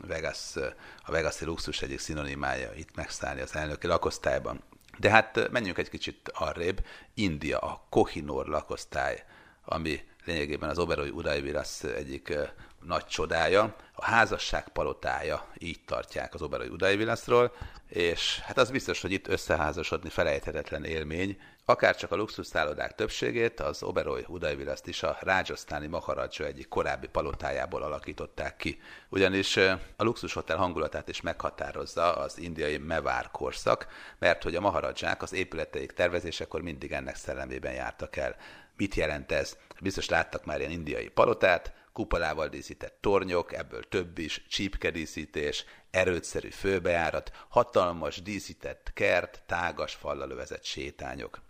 Vegas, 0.07 0.55
a 1.03 1.11
Vegas-i 1.11 1.45
luxus 1.45 1.81
egyik 1.81 1.99
szinonimája 1.99 2.73
itt 2.73 2.95
megszállni 2.95 3.41
az 3.41 3.55
elnöki 3.55 3.87
lakosztályban. 3.87 4.63
De 4.97 5.09
hát 5.09 5.51
menjünk 5.51 5.77
egy 5.77 5.89
kicsit 5.89 6.29
arrébb. 6.33 6.85
India, 7.13 7.59
a 7.59 7.85
Kohinoor 7.89 8.47
lakosztály, 8.47 9.23
ami 9.65 10.01
lényegében 10.25 10.69
az 10.69 10.79
Oberoi 10.79 11.09
Udaivilasz 11.09 11.83
egyik 11.83 12.33
nagy 12.81 13.05
csodája, 13.05 13.75
a 13.93 14.05
házasság 14.05 14.69
palotája, 14.69 15.47
így 15.57 15.79
tartják 15.85 16.33
az 16.33 16.41
Oberoi 16.41 16.67
Udaivilaszról, 16.67 17.55
és 17.87 18.39
hát 18.39 18.57
az 18.57 18.71
biztos, 18.71 19.01
hogy 19.01 19.11
itt 19.11 19.27
összeházasodni 19.27 20.09
felejthetetlen 20.09 20.83
élmény, 20.83 21.37
Akár 21.65 21.95
csak 21.95 22.11
a 22.11 22.15
luxusszállodák 22.15 22.95
többségét, 22.95 23.59
az 23.59 23.83
Oberoi 23.83 24.25
Udaivilaszt 24.27 24.87
is 24.87 25.03
a 25.03 25.17
Rajasztáni 25.21 25.87
Maharaja 25.87 26.45
egyik 26.45 26.67
korábbi 26.67 27.07
palotájából 27.07 27.83
alakították 27.83 28.55
ki. 28.55 28.81
Ugyanis 29.09 29.57
a 29.57 29.79
luxushotel 29.97 30.57
hangulatát 30.57 31.07
is 31.07 31.21
meghatározza 31.21 32.15
az 32.15 32.37
indiai 32.37 32.77
Mevár 32.77 33.31
korszak, 33.31 33.87
mert 34.19 34.43
hogy 34.43 34.55
a 34.55 34.59
maharadzsák 34.61 35.21
az 35.21 35.33
épületeik 35.33 35.91
tervezésekor 35.91 36.61
mindig 36.61 36.91
ennek 36.91 37.15
szellemében 37.15 37.73
jártak 37.73 38.15
el. 38.15 38.35
Mit 38.77 38.95
jelent 38.95 39.31
ez? 39.31 39.57
Biztos 39.81 40.09
láttak 40.09 40.45
már 40.45 40.59
ilyen 40.59 40.71
indiai 40.71 41.09
palotát, 41.09 41.73
kupolával 41.93 42.47
díszített 42.47 42.97
tornyok, 43.01 43.53
ebből 43.53 43.83
több 43.83 44.17
is, 44.17 44.45
csípkedíszítés, 44.49 45.65
erőtszerű 45.91 46.49
főbejárat, 46.49 47.31
hatalmas 47.49 48.21
díszített 48.21 48.91
kert, 48.93 49.43
tágas 49.45 49.93
fallal 49.93 50.29
övezett 50.29 50.63
sétányok 50.63 51.41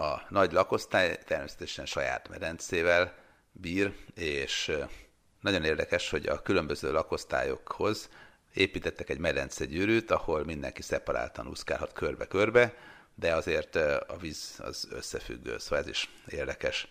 a 0.00 0.26
nagy 0.28 0.52
lakosztály 0.52 1.18
természetesen 1.26 1.86
saját 1.86 2.28
medencével 2.28 3.14
bír, 3.52 3.94
és 4.14 4.72
nagyon 5.40 5.64
érdekes, 5.64 6.10
hogy 6.10 6.26
a 6.26 6.42
különböző 6.42 6.92
lakosztályokhoz 6.92 8.08
építettek 8.54 9.08
egy 9.08 9.18
medencegyűrűt, 9.18 10.10
ahol 10.10 10.44
mindenki 10.44 10.82
szeparáltan 10.82 11.48
úszkálhat 11.48 11.92
körbe-körbe, 11.92 12.74
de 13.14 13.34
azért 13.34 13.76
a 14.06 14.16
víz 14.20 14.54
az 14.58 14.88
összefüggő, 14.90 15.58
szóval 15.58 15.78
ez 15.78 15.88
is 15.88 16.10
érdekes. 16.26 16.88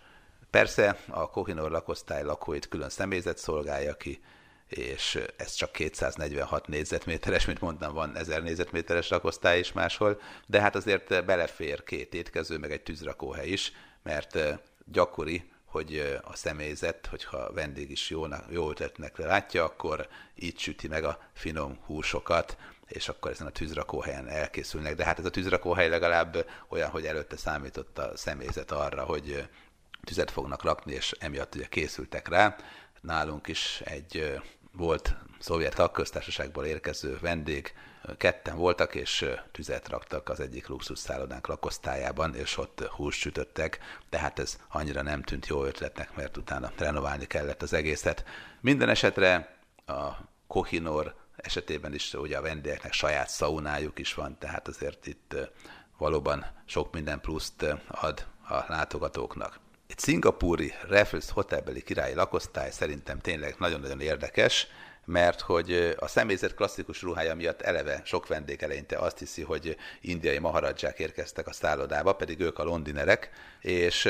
Persze 0.49 0.97
a 1.07 1.29
Kohinor 1.29 1.71
lakosztály 1.71 2.23
lakóit 2.23 2.67
külön 2.67 2.89
személyzet 2.89 3.37
szolgálja 3.37 3.93
ki, 3.93 4.21
és 4.69 5.19
ez 5.37 5.53
csak 5.53 5.71
246 5.71 6.67
négyzetméteres, 6.67 7.45
mint 7.45 7.61
mondtam, 7.61 7.93
van 7.93 8.15
1000 8.15 8.43
négyzetméteres 8.43 9.09
rakosztály 9.09 9.59
is 9.59 9.71
máshol, 9.71 10.21
de 10.45 10.61
hát 10.61 10.75
azért 10.75 11.25
belefér 11.25 11.83
két 11.83 12.13
étkező, 12.13 12.57
meg 12.57 12.71
egy 12.71 12.81
tűzrakóhely 12.81 13.47
is, 13.47 13.71
mert 14.03 14.37
gyakori, 14.85 15.51
hogy 15.65 16.19
a 16.23 16.35
személyzet, 16.35 17.05
hogyha 17.05 17.37
a 17.37 17.53
vendég 17.53 17.91
is 17.91 18.09
jó, 18.09 18.25
jó 18.49 18.69
ötletnek 18.69 19.17
látja, 19.17 19.63
akkor 19.63 20.07
így 20.35 20.59
süti 20.59 20.87
meg 20.87 21.03
a 21.03 21.19
finom 21.33 21.77
húsokat, 21.85 22.57
és 22.87 23.09
akkor 23.09 23.31
ezen 23.31 23.47
a 23.47 23.51
tűzrakóhelyen 23.51 24.27
elkészülnek. 24.27 24.95
De 24.95 25.05
hát 25.05 25.19
ez 25.19 25.25
a 25.25 25.29
tűzrakóhely 25.29 25.89
legalább 25.89 26.45
olyan, 26.67 26.89
hogy 26.89 27.05
előtte 27.05 27.37
számított 27.37 27.97
a 27.97 28.17
személyzet 28.17 28.71
arra, 28.71 29.03
hogy 29.03 29.49
tüzet 30.03 30.31
fognak 30.31 30.63
rakni, 30.63 30.93
és 30.93 31.15
emiatt 31.19 31.55
ugye 31.55 31.67
készültek 31.67 32.27
rá. 32.27 32.55
Nálunk 33.01 33.47
is 33.47 33.81
egy 33.85 34.39
volt 34.79 35.15
szovjet 35.39 35.75
tagköztársaságból 35.75 36.65
érkező 36.65 37.17
vendég, 37.21 37.73
ketten 38.17 38.57
voltak, 38.57 38.95
és 38.95 39.25
tüzet 39.51 39.87
raktak 39.89 40.29
az 40.29 40.39
egyik 40.39 40.67
luxusszállodánk 40.67 41.47
lakosztályában, 41.47 42.35
és 42.35 42.57
ott 42.57 42.81
húst 42.81 43.19
sütöttek, 43.19 43.79
tehát 44.09 44.39
ez 44.39 44.57
annyira 44.69 45.01
nem 45.01 45.21
tűnt 45.23 45.47
jó 45.47 45.63
ötletnek, 45.63 46.15
mert 46.15 46.37
utána 46.37 46.71
renoválni 46.77 47.25
kellett 47.25 47.61
az 47.61 47.73
egészet. 47.73 48.23
Minden 48.61 48.89
esetre 48.89 49.57
a 49.85 50.09
Kohinor 50.47 51.15
esetében 51.35 51.93
is 51.93 52.13
ugye 52.13 52.37
a 52.37 52.41
vendégeknek 52.41 52.93
saját 52.93 53.29
szaunájuk 53.29 53.99
is 53.99 54.13
van, 54.13 54.37
tehát 54.37 54.67
azért 54.67 55.07
itt 55.07 55.35
valóban 55.97 56.45
sok 56.65 56.93
minden 56.93 57.21
pluszt 57.21 57.65
ad 57.87 58.27
a 58.49 58.63
látogatóknak. 58.67 59.59
Egy 59.89 59.99
szingapúri 59.99 60.73
Raffles 60.87 61.31
hotelbeli 61.31 61.81
királyi 61.81 62.13
lakosztály 62.13 62.71
szerintem 62.71 63.19
tényleg 63.19 63.55
nagyon-nagyon 63.57 64.01
érdekes, 64.01 64.67
mert 65.05 65.41
hogy 65.41 65.95
a 65.99 66.07
személyzet 66.07 66.53
klasszikus 66.53 67.01
ruhája 67.01 67.35
miatt 67.35 67.61
eleve 67.61 68.01
sok 68.05 68.27
vendég 68.27 68.63
eleinte 68.63 68.97
azt 68.97 69.19
hiszi, 69.19 69.41
hogy 69.41 69.77
indiai 70.01 70.39
maharadzsák 70.39 70.99
érkeztek 70.99 71.47
a 71.47 71.53
szállodába, 71.53 72.13
pedig 72.13 72.39
ők 72.39 72.59
a 72.59 72.63
londinerek, 72.63 73.29
és 73.61 74.05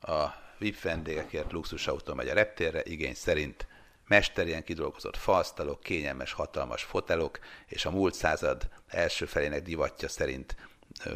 a 0.00 0.24
VIP 0.58 0.80
vendégekért 0.80 1.52
luxusautó 1.52 2.14
megy 2.14 2.28
a 2.28 2.34
reptérre, 2.34 2.82
igény 2.82 3.14
szerint 3.14 3.66
mesterien 4.06 4.64
kidolgozott 4.64 5.16
faasztalok, 5.16 5.80
kényelmes, 5.80 6.32
hatalmas 6.32 6.82
fotelok, 6.82 7.38
és 7.66 7.84
a 7.84 7.90
múlt 7.90 8.14
század 8.14 8.68
első 8.88 9.24
felének 9.24 9.62
divatja 9.62 10.08
szerint 10.08 10.56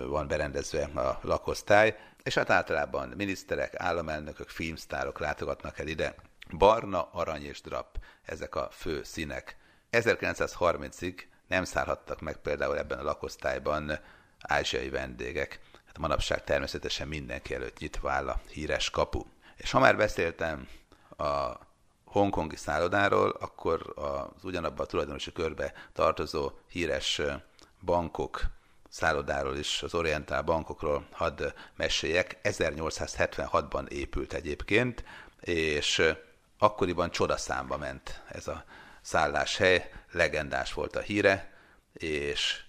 van 0.06 0.28
berendezve 0.28 0.82
a 0.82 1.18
lakosztály, 1.22 1.96
és 2.28 2.34
hát 2.34 2.50
általában 2.50 3.08
miniszterek, 3.16 3.74
államelnökök, 3.76 4.48
filmsztárok 4.48 5.18
látogatnak 5.18 5.78
el 5.78 5.86
ide. 5.86 6.14
Barna, 6.58 7.08
arany 7.12 7.44
és 7.44 7.60
drap, 7.60 7.98
ezek 8.22 8.54
a 8.54 8.68
fő 8.72 9.02
színek. 9.02 9.56
1930-ig 9.92 11.14
nem 11.46 11.64
szállhattak 11.64 12.20
meg 12.20 12.36
például 12.36 12.78
ebben 12.78 12.98
a 12.98 13.02
lakosztályban 13.02 13.98
ázsiai 14.40 14.88
vendégek. 14.88 15.60
Hát 15.86 15.98
manapság 15.98 16.44
természetesen 16.44 17.08
mindenki 17.08 17.54
előtt 17.54 17.78
nyitva 17.78 18.10
áll 18.10 18.28
a 18.28 18.40
híres 18.50 18.90
kapu. 18.90 19.24
És 19.56 19.70
ha 19.70 19.78
már 19.78 19.96
beszéltem 19.96 20.68
a 21.16 21.52
hongkongi 22.04 22.56
szállodáról, 22.56 23.30
akkor 23.30 23.92
az 23.94 24.44
ugyanabban 24.44 24.84
a 24.84 24.88
tulajdonosi 24.88 25.32
körbe 25.32 25.72
tartozó 25.92 26.50
híres 26.66 27.20
bankok 27.84 28.40
szállodáról 28.88 29.56
is, 29.56 29.82
az 29.82 29.94
orientál 29.94 30.42
bankokról 30.42 31.06
hadd 31.12 31.42
meséljek. 31.76 32.38
1876-ban 32.42 33.88
épült 33.88 34.32
egyébként, 34.32 35.04
és 35.40 36.02
akkoriban 36.58 37.10
csodaszámba 37.10 37.76
ment 37.76 38.22
ez 38.28 38.48
a 38.48 38.64
szálláshely, 39.00 39.90
legendás 40.12 40.72
volt 40.72 40.96
a 40.96 41.00
híre, 41.00 41.52
és 41.92 42.62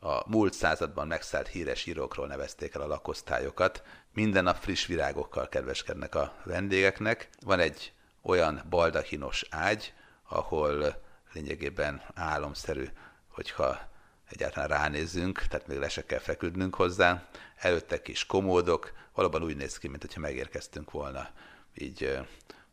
a 0.00 0.30
múlt 0.30 0.52
században 0.52 1.06
megszállt 1.06 1.48
híres 1.48 1.86
írókról 1.86 2.26
nevezték 2.26 2.74
el 2.74 2.80
a 2.80 2.86
lakosztályokat. 2.86 3.82
Minden 4.12 4.44
nap 4.44 4.56
friss 4.56 4.86
virágokkal 4.86 5.48
kedveskednek 5.48 6.14
a 6.14 6.34
vendégeknek. 6.44 7.28
Van 7.40 7.58
egy 7.58 7.92
olyan 8.22 8.62
baldahinos 8.68 9.44
ágy, 9.50 9.94
ahol 10.28 11.02
lényegében 11.32 12.02
álomszerű, 12.14 12.88
hogyha 13.28 13.90
egyáltalán 14.32 14.68
ránézzünk, 14.68 15.46
tehát 15.48 15.66
még 15.66 15.78
le 15.78 15.88
se 15.88 16.06
kell 16.06 16.18
feküdnünk 16.18 16.74
hozzá. 16.74 17.28
Előtte 17.56 18.02
kis 18.02 18.26
komódok, 18.26 18.92
valóban 19.14 19.42
úgy 19.42 19.56
néz 19.56 19.78
ki, 19.78 19.88
mint 19.88 20.16
megérkeztünk 20.16 20.90
volna 20.90 21.30
így 21.74 22.18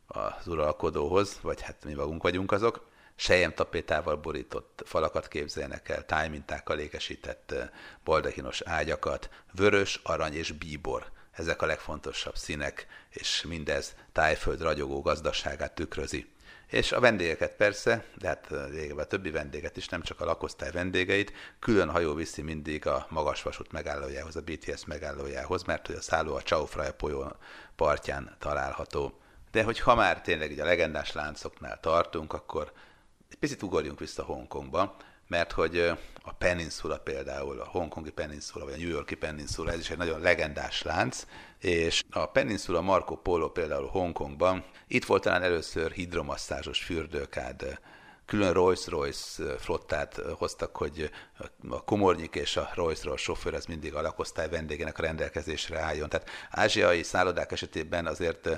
az 0.08 0.48
uralkodóhoz, 0.48 1.40
vagy 1.42 1.62
hát 1.62 1.84
mi 1.84 1.94
magunk 1.94 2.24
vagyunk 2.24 2.52
azok. 2.52 2.88
Sejem 3.16 3.54
tapétával 3.54 4.16
borított 4.16 4.82
falakat 4.86 5.28
képzelnek 5.28 5.90
el, 5.90 6.06
tájmintákkal 6.06 6.80
ékesített 6.80 7.56
baldahinos 8.04 8.62
ágyakat, 8.62 9.30
vörös, 9.52 10.00
arany 10.04 10.34
és 10.34 10.52
bíbor. 10.52 11.12
Ezek 11.32 11.62
a 11.62 11.66
legfontosabb 11.66 12.36
színek, 12.36 12.88
és 13.10 13.46
mindez 13.48 13.96
tájföld 14.12 14.62
ragyogó 14.62 15.02
gazdaságát 15.02 15.76
tükrözi. 15.76 16.32
És 16.70 16.92
a 16.92 17.00
vendégeket 17.00 17.56
persze, 17.56 18.06
de 18.18 18.28
hát 18.28 18.48
végül 18.70 19.00
a 19.00 19.06
többi 19.06 19.32
vendéget 19.32 19.78
is, 19.78 19.88
nem 19.88 20.02
csak 20.02 20.22
a 20.22 20.26
lakosztály 20.26 20.72
vendégeit, 20.72 21.34
külön 21.60 21.90
hajó 21.90 22.14
viszi 22.14 22.42
mindig 22.42 22.88
a 22.88 23.06
magas 23.10 23.44
vasút 23.44 23.72
megállójához, 23.72 24.36
a 24.36 24.42
BTS 24.42 24.86
megállójához, 24.86 25.64
mert 25.64 25.88
hogy 25.88 25.96
a 25.96 26.02
szálló 26.02 26.36
a 26.36 26.42
Chaufraya 26.42 26.94
folyó 26.98 27.36
partján 27.76 28.36
található. 28.40 29.20
De 29.52 29.64
hogy 29.64 29.80
ha 29.80 29.96
már 29.96 30.22
tényleg 30.22 30.52
így 30.52 30.60
a 30.60 30.66
legendás 30.66 31.12
láncoknál 31.12 31.80
tartunk, 31.80 32.34
akkor 32.34 32.72
egy 33.30 33.38
picit 33.38 33.64
ugorjunk 33.64 34.00
vissza 34.00 34.24
Hongkongba, 34.24 34.96
mert 35.30 35.52
hogy 35.52 35.80
a 36.22 36.34
Peninsula 36.34 36.98
például, 36.98 37.60
a 37.60 37.68
Hongkongi 37.68 38.12
Peninsula, 38.12 38.66
vagy 38.66 38.74
a 38.74 38.78
New 38.78 38.90
Yorki 38.90 39.16
Peninsula, 39.16 39.72
ez 39.72 39.80
is 39.80 39.90
egy 39.90 39.98
nagyon 39.98 40.22
legendás 40.22 40.82
lánc, 40.82 41.26
és 41.60 42.04
a 42.12 42.26
Peninsula 42.26 42.82
Marco 42.82 43.16
Polo 43.16 43.50
például 43.50 43.88
Hongkongban, 43.88 44.66
itt 44.88 45.06
volt 45.06 45.24
talán 45.24 45.44
először 45.44 45.92
hidromasszázsos 45.92 46.84
fürdőkád, 46.84 47.80
külön 48.26 48.54
Rolls-Royce 48.54 49.58
flottát 49.58 50.22
hoztak, 50.38 50.76
hogy 50.78 51.10
a 51.70 51.84
komornyik 51.84 52.36
és 52.36 52.58
a 52.58 52.72
Rolls-Royce 52.74 53.24
sofőr 53.24 53.54
az 53.54 53.66
mindig 53.66 53.96
a 53.96 54.02
lakosztály 54.02 54.50
vendégének 54.50 54.98
a 54.98 55.02
rendelkezésre 55.02 55.80
álljon. 55.80 56.10
Tehát 56.10 56.30
ázsiai 56.50 57.04
szállodák 57.04 57.52
esetében 57.52 58.06
azért 58.06 58.50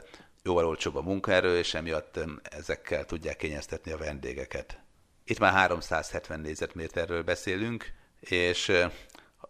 jóval 0.43 0.65
olcsóbb 0.65 0.95
a 0.95 1.01
munkaerő, 1.01 1.57
és 1.57 1.73
emiatt 1.73 2.19
ezekkel 2.43 3.05
tudják 3.05 3.37
kényeztetni 3.37 3.91
a 3.91 3.97
vendégeket. 3.97 4.79
Itt 5.31 5.39
már 5.39 5.53
370 5.53 6.39
négyzetméterről 6.39 7.23
beszélünk, 7.23 7.93
és 8.19 8.71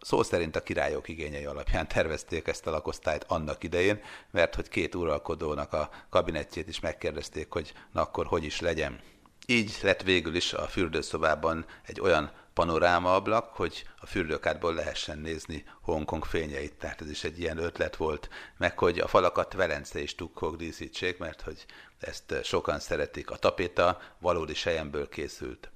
szó 0.00 0.22
szerint 0.22 0.56
a 0.56 0.62
királyok 0.62 1.08
igényei 1.08 1.44
alapján 1.44 1.88
tervezték 1.88 2.48
ezt 2.48 2.66
a 2.66 2.70
lakosztályt 2.70 3.24
annak 3.28 3.64
idején, 3.64 4.00
mert 4.30 4.54
hogy 4.54 4.68
két 4.68 4.94
uralkodónak 4.94 5.72
a 5.72 5.90
kabinettjét 6.10 6.68
is 6.68 6.80
megkérdezték, 6.80 7.52
hogy 7.52 7.72
na 7.92 8.00
akkor 8.00 8.26
hogy 8.26 8.44
is 8.44 8.60
legyen. 8.60 9.00
Így 9.46 9.78
lett 9.82 10.02
végül 10.02 10.34
is 10.34 10.52
a 10.52 10.66
fürdőszobában 10.66 11.66
egy 11.86 12.00
olyan 12.00 12.32
panorámaablak, 12.52 13.54
hogy 13.54 13.86
a 14.00 14.06
fürdőkádból 14.06 14.74
lehessen 14.74 15.18
nézni 15.18 15.64
Hongkong 15.80 16.24
fényeit. 16.24 16.74
Tehát 16.74 17.00
ez 17.00 17.10
is 17.10 17.24
egy 17.24 17.38
ilyen 17.38 17.58
ötlet 17.58 17.96
volt, 17.96 18.28
meg 18.56 18.78
hogy 18.78 18.98
a 18.98 19.08
falakat 19.08 19.52
Velence 19.52 19.98
és 20.00 20.14
tukkok 20.14 20.56
díszítsék, 20.56 21.18
mert 21.18 21.40
hogy 21.40 21.66
ezt 21.98 22.34
sokan 22.42 22.78
szeretik. 22.78 23.30
A 23.30 23.36
tapéta 23.36 24.00
valódi 24.18 24.54
sejemből 24.54 25.08
készült. 25.08 25.71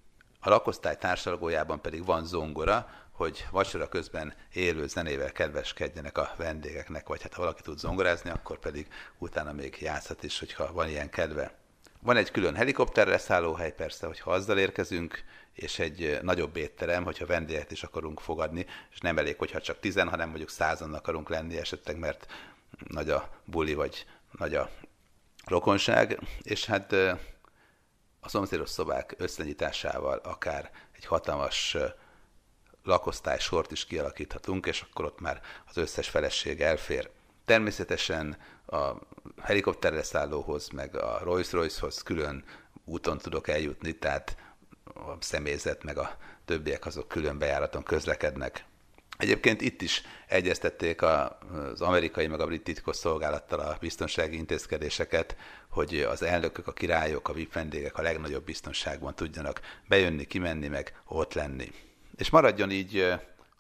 A 0.47 0.49
lakosztály 0.49 0.97
társalgójában 0.97 1.81
pedig 1.81 2.05
van 2.05 2.25
zongora, 2.25 2.89
hogy 3.11 3.47
vacsora 3.51 3.89
közben 3.89 4.35
élő 4.53 4.87
zenével 4.87 5.33
kedveskedjenek 5.33 6.19
a 6.19 6.35
vendégeknek, 6.37 7.09
vagy 7.09 7.23
hát 7.23 7.35
ha 7.35 7.41
valaki 7.41 7.63
tud 7.63 7.79
zongorázni, 7.79 8.31
akkor 8.31 8.59
pedig 8.59 8.87
utána 9.19 9.53
még 9.53 9.77
játszhat 9.81 10.23
is, 10.23 10.39
hogyha 10.39 10.73
van 10.73 10.89
ilyen 10.89 11.11
kedve. 11.11 11.55
Van 12.01 12.17
egy 12.17 12.31
külön 12.31 12.55
helikopterre 12.55 13.19
szállóhely 13.19 13.73
persze, 13.73 14.07
hogyha 14.07 14.31
azzal 14.31 14.59
érkezünk, 14.59 15.25
és 15.53 15.79
egy 15.79 16.19
nagyobb 16.23 16.57
étterem, 16.57 17.05
hogyha 17.05 17.27
vendégeket 17.27 17.71
is 17.71 17.83
akarunk 17.83 18.21
fogadni, 18.21 18.67
és 18.93 19.01
nem 19.01 19.19
elég, 19.19 19.39
hogyha 19.39 19.61
csak 19.61 19.81
tizen, 19.81 20.09
hanem 20.09 20.29
mondjuk 20.29 20.51
százan 20.51 20.95
akarunk 20.95 21.29
lenni 21.29 21.57
esetleg, 21.57 21.99
mert 21.99 22.27
nagy 22.89 23.11
a 23.11 23.31
buli, 23.45 23.75
vagy 23.75 24.07
nagy 24.39 24.55
a 24.55 24.71
rokonság, 25.47 26.19
és 26.43 26.65
hát 26.65 26.95
a 28.27 28.29
szomszédos 28.29 28.71
szobák 28.71 29.15
összenyitásával 29.19 30.19
akár 30.19 30.71
egy 30.97 31.05
hatalmas 31.05 31.77
lakosztály 32.83 33.39
sort 33.39 33.71
is 33.71 33.85
kialakíthatunk, 33.85 34.67
és 34.67 34.81
akkor 34.81 35.05
ott 35.05 35.21
már 35.21 35.41
az 35.67 35.77
összes 35.77 36.09
feleség 36.09 36.61
elfér. 36.61 37.11
Természetesen 37.45 38.37
a 38.67 38.93
helikopterre 39.43 40.03
szállóhoz, 40.03 40.69
meg 40.69 40.97
a 40.97 41.19
Rolls-Royce-hoz 41.23 42.03
külön 42.03 42.45
úton 42.85 43.19
tudok 43.19 43.49
eljutni, 43.49 43.93
tehát 43.93 44.37
a 44.85 45.17
személyzet, 45.21 45.83
meg 45.83 45.99
a 45.99 46.17
többiek 46.45 46.87
azok 46.87 47.09
külön 47.09 47.39
bejáraton 47.39 47.83
közlekednek. 47.83 48.65
Egyébként 49.17 49.61
itt 49.61 49.83
is 49.83 50.03
egyeztették 50.27 51.03
az 51.03 51.81
amerikai 51.81 52.27
meg 52.27 52.41
a 52.41 52.47
brit 52.47 52.63
titkos 52.63 52.97
szolgálattal 52.97 53.61
a 53.61 53.77
biztonsági 53.81 54.37
intézkedéseket, 54.37 55.37
hogy 55.69 56.01
az 56.01 56.23
elnökök, 56.23 56.67
a 56.67 56.73
királyok, 56.73 57.29
a 57.29 57.33
VIP 57.33 57.53
vendégek 57.53 57.99
a 57.99 58.03
legnagyobb 58.03 58.45
biztonságban 58.45 59.15
tudjanak 59.15 59.61
bejönni, 59.89 60.25
kimenni, 60.25 60.69
meg 60.69 61.01
ott 61.07 61.35
lenni. 61.35 61.73
És 62.17 62.31
maradjon 62.31 62.71
így 62.71 62.99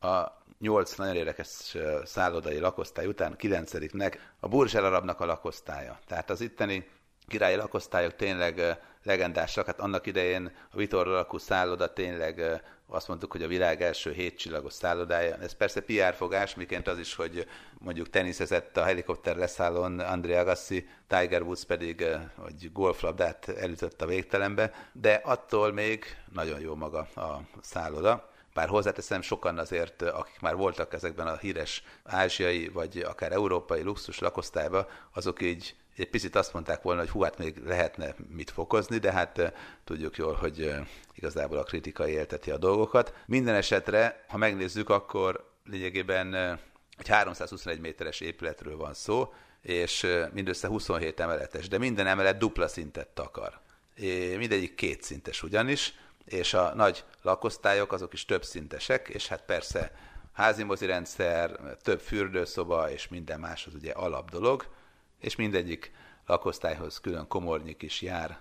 a 0.00 0.44
nyolc 0.58 0.94
nagyon 0.94 1.16
érdekes 1.16 1.76
szállodai 2.04 2.58
lakosztály 2.58 3.06
után, 3.06 3.36
kilencediknek 3.36 4.32
a 4.40 4.48
Burj 4.48 4.76
Arabnak 4.76 5.20
a 5.20 5.24
lakosztálya. 5.24 5.98
Tehát 6.06 6.30
az 6.30 6.40
itteni 6.40 6.88
királyi 7.26 7.56
lakosztályok 7.56 8.16
tényleg 8.16 8.78
legendásak. 9.02 9.66
Hát 9.66 9.80
annak 9.80 10.06
idején 10.06 10.56
a 10.70 10.76
Vitor 10.76 11.06
lakó 11.06 11.38
szálloda 11.38 11.92
tényleg 11.92 12.62
azt 12.88 13.08
mondtuk, 13.08 13.32
hogy 13.32 13.42
a 13.42 13.48
világ 13.48 13.82
első 13.82 14.12
hétcsillagos 14.12 14.72
szállodája. 14.72 15.36
Ez 15.36 15.52
persze 15.52 15.80
PR 15.80 16.14
fogás, 16.14 16.54
miként 16.54 16.88
az 16.88 16.98
is, 16.98 17.14
hogy 17.14 17.46
mondjuk 17.78 18.10
teniszezett 18.10 18.76
a 18.76 18.84
helikopter 18.84 19.36
leszállón 19.36 20.00
Andrea 20.00 20.40
Agassi, 20.40 20.88
Tiger 21.06 21.42
Woods 21.42 21.64
pedig 21.64 22.06
hogy 22.36 22.72
golflabdát 22.72 23.48
elütött 23.48 24.02
a 24.02 24.06
végtelenbe, 24.06 24.72
de 24.92 25.20
attól 25.24 25.72
még 25.72 26.04
nagyon 26.32 26.60
jó 26.60 26.74
maga 26.74 26.98
a 26.98 27.40
szálloda. 27.60 28.30
Bár 28.54 28.68
hozzáteszem, 28.68 29.20
sokan 29.20 29.58
azért, 29.58 30.02
akik 30.02 30.40
már 30.40 30.56
voltak 30.56 30.92
ezekben 30.92 31.26
a 31.26 31.36
híres 31.36 31.82
ázsiai 32.04 32.68
vagy 32.68 32.98
akár 32.98 33.32
európai 33.32 33.82
luxus 33.82 34.18
lakosztályban, 34.18 34.86
azok 35.12 35.42
így 35.42 35.74
egy 35.96 36.10
picit 36.10 36.36
azt 36.36 36.52
mondták 36.52 36.82
volna, 36.82 37.00
hogy 37.00 37.10
hú, 37.10 37.22
hát 37.22 37.38
még 37.38 37.62
lehetne 37.64 38.14
mit 38.28 38.50
fokozni, 38.50 38.98
de 38.98 39.12
hát 39.12 39.52
tudjuk 39.84 40.16
jól, 40.16 40.34
hogy 40.34 40.74
igazából 41.14 41.58
a 41.58 41.62
kritika 41.62 42.08
élteti 42.08 42.50
a 42.50 42.58
dolgokat. 42.58 43.14
Minden 43.26 43.54
esetre, 43.54 44.24
ha 44.28 44.36
megnézzük, 44.36 44.90
akkor 44.90 45.50
lényegében 45.64 46.34
egy 46.98 47.08
321 47.08 47.80
méteres 47.80 48.20
épületről 48.20 48.76
van 48.76 48.94
szó, 48.94 49.32
és 49.62 50.06
mindössze 50.32 50.68
27 50.68 51.20
emeletes, 51.20 51.68
de 51.68 51.78
minden 51.78 52.06
emelet 52.06 52.38
dupla 52.38 52.68
szintet 52.68 53.08
takar. 53.08 53.60
Mindegyik 54.36 54.74
kétszintes 54.74 55.42
ugyanis, 55.42 55.94
és 56.24 56.54
a 56.54 56.74
nagy 56.74 57.04
lakosztályok 57.22 57.92
azok 57.92 58.12
is 58.12 58.24
több 58.24 58.44
szintesek, 58.44 59.08
és 59.08 59.28
hát 59.28 59.44
persze 59.44 59.92
házimozi 60.32 60.86
rendszer, 60.86 61.60
több 61.82 62.00
fürdőszoba 62.00 62.90
és 62.90 63.08
minden 63.08 63.40
más 63.40 63.66
az 63.66 63.74
ugye 63.74 63.92
alap 63.92 64.30
dolog, 64.30 64.66
és 65.18 65.36
mindegyik 65.36 65.92
lakosztályhoz 66.26 67.00
külön 67.00 67.28
komornyik 67.28 67.82
is 67.82 68.02
jár. 68.02 68.38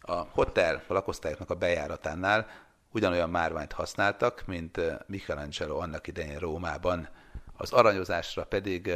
A 0.00 0.14
hotel 0.14 0.82
a 0.86 0.92
lakosztályoknak 0.92 1.50
a 1.50 1.54
bejáratánál 1.54 2.46
ugyanolyan 2.92 3.30
márványt 3.30 3.72
használtak, 3.72 4.42
mint 4.46 4.80
Michelangelo 5.06 5.76
annak 5.78 6.06
idején 6.06 6.38
Rómában. 6.38 7.08
Az 7.56 7.72
aranyozásra 7.72 8.44
pedig 8.44 8.92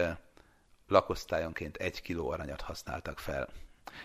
lakosztályonként 0.86 1.76
egy 1.76 2.02
kiló 2.02 2.30
aranyat 2.30 2.60
használtak 2.60 3.18
fel. 3.18 3.48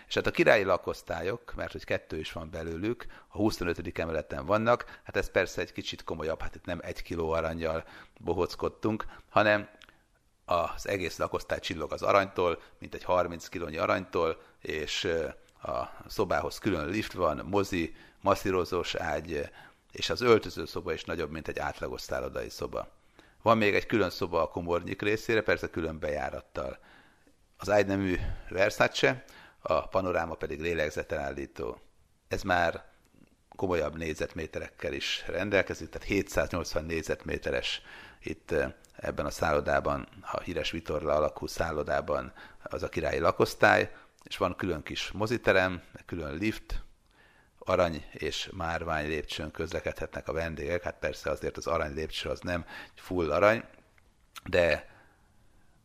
És 0.06 0.14
hát 0.14 0.26
a 0.26 0.30
királyi 0.30 0.64
lakosztályok, 0.64 1.54
mert 1.54 1.72
hogy 1.72 1.84
kettő 1.84 2.18
is 2.18 2.32
van 2.32 2.50
belőlük, 2.50 3.06
a 3.28 3.36
25. 3.36 3.98
emeleten 3.98 4.46
vannak, 4.46 5.00
hát 5.02 5.16
ez 5.16 5.30
persze 5.30 5.60
egy 5.60 5.72
kicsit 5.72 6.04
komolyabb, 6.04 6.40
hát 6.40 6.54
itt 6.54 6.64
nem 6.64 6.80
egy 6.82 7.02
kiló 7.02 7.30
aranyjal 7.30 7.84
bohockodtunk, 8.20 9.04
hanem 9.28 9.68
az 10.48 10.88
egész 10.88 11.18
lakosztály 11.18 11.60
csillog 11.60 11.92
az 11.92 12.02
aranytól, 12.02 12.62
mint 12.78 12.94
egy 12.94 13.04
30 13.04 13.48
kilónyi 13.48 13.76
aranytól, 13.76 14.40
és 14.60 15.08
a 15.62 15.82
szobához 16.06 16.58
külön 16.58 16.88
lift 16.88 17.12
van, 17.12 17.46
mozi, 17.46 17.94
masszírozós 18.20 18.94
ágy, 18.94 19.50
és 19.92 20.10
az 20.10 20.20
öltöző 20.20 20.66
szoba 20.66 20.92
is 20.92 21.04
nagyobb, 21.04 21.30
mint 21.30 21.48
egy 21.48 21.58
átlagos 21.58 22.00
szállodai 22.00 22.48
szoba. 22.48 22.88
Van 23.42 23.58
még 23.58 23.74
egy 23.74 23.86
külön 23.86 24.10
szoba 24.10 24.42
a 24.42 24.48
komornyik 24.48 25.02
részére, 25.02 25.42
persze 25.42 25.70
külön 25.70 25.98
bejárattal. 25.98 26.78
Az 27.56 27.70
ágynemű 27.70 28.16
Versace, 28.48 29.24
a 29.60 29.88
panoráma 29.88 30.34
pedig 30.34 30.60
lélegzetelállító. 30.60 31.80
Ez 32.28 32.42
már 32.42 32.84
komolyabb 33.58 33.96
négyzetméterekkel 33.96 34.92
is 34.92 35.24
rendelkezik, 35.26 35.88
tehát 35.88 36.08
780 36.08 36.84
négyzetméteres 36.84 37.82
itt 38.20 38.50
eh, 38.50 38.72
ebben 38.96 39.26
a 39.26 39.30
szállodában, 39.30 40.08
a 40.20 40.40
híres 40.40 40.70
Vitorla 40.70 41.14
alakú 41.14 41.46
szállodában 41.46 42.32
az 42.62 42.82
a 42.82 42.88
királyi 42.88 43.18
lakosztály, 43.18 43.92
és 44.22 44.36
van 44.36 44.56
külön 44.56 44.82
kis 44.82 45.10
moziterem, 45.10 45.82
külön 46.06 46.34
lift, 46.34 46.82
arany 47.58 48.04
és 48.12 48.50
márvány 48.52 49.06
lépcsőn 49.06 49.50
közlekedhetnek 49.50 50.28
a 50.28 50.32
vendégek, 50.32 50.82
hát 50.82 50.98
persze 50.98 51.30
azért 51.30 51.56
az 51.56 51.66
arany 51.66 51.94
lépcső 51.94 52.28
az 52.28 52.40
nem 52.40 52.64
full 52.94 53.32
arany, 53.32 53.64
de 54.44 54.88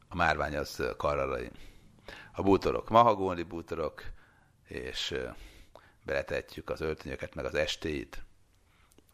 a 0.08 0.16
márvány 0.16 0.56
az 0.56 0.84
karrarai. 0.98 1.52
A 2.32 2.42
bútorok 2.42 2.90
mahagóni 2.90 3.44
bútorok, 3.44 4.04
és 4.68 5.16
beletetjük 6.04 6.70
az 6.70 6.82
öltönyöket, 6.82 7.36
meg 7.36 7.46
az 7.46 7.56
estéit. 7.56 8.24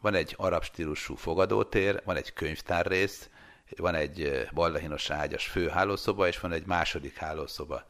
Van 0.00 0.14
egy 0.14 0.34
arab 0.36 0.64
stílusú 0.64 1.14
fogadótér, 1.14 2.02
van 2.04 2.16
egy 2.16 2.32
könyvtár 2.32 2.86
rész, 2.86 3.30
van 3.76 3.94
egy 3.94 4.48
baldahinos 4.52 5.10
ágyas 5.10 5.46
főhálószoba, 5.46 6.26
és 6.28 6.40
van 6.40 6.52
egy 6.52 6.66
második 6.66 7.16
hálószoba. 7.16 7.84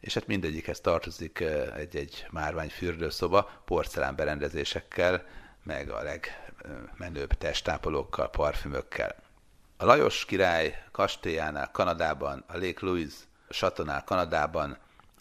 és 0.00 0.14
hát 0.14 0.26
mindegyikhez 0.26 0.80
tartozik 0.80 1.40
egy-egy 1.76 2.26
márvány 2.30 2.68
fürdőszoba 2.70 3.62
porcelán 3.64 4.16
berendezésekkel, 4.16 5.26
meg 5.62 5.90
a 5.90 6.02
legmenőbb 6.02 7.32
testápolókkal, 7.32 8.30
parfümökkel. 8.30 9.16
A 9.76 9.84
Lajos 9.84 10.24
király 10.24 10.84
kastélyánál 10.92 11.70
Kanadában, 11.70 12.44
a 12.46 12.56
Lake 12.56 12.86
Louise 12.86 13.16
satonál 13.48 14.04
Kanadában 14.04 14.78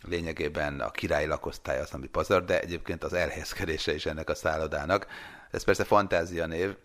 lényegében 0.07 0.79
a 0.79 0.91
királyi 0.91 1.25
lakosztály 1.25 1.79
az, 1.79 1.93
ami 1.93 2.07
pazar, 2.07 2.45
de 2.45 2.59
egyébként 2.59 3.03
az 3.03 3.13
elhelyezkedése 3.13 3.93
is 3.93 4.05
ennek 4.05 4.29
a 4.29 4.35
szállodának. 4.35 5.07
Ez 5.51 5.63
persze 5.63 5.83
fantázia 5.83 6.45
név, 6.45 6.75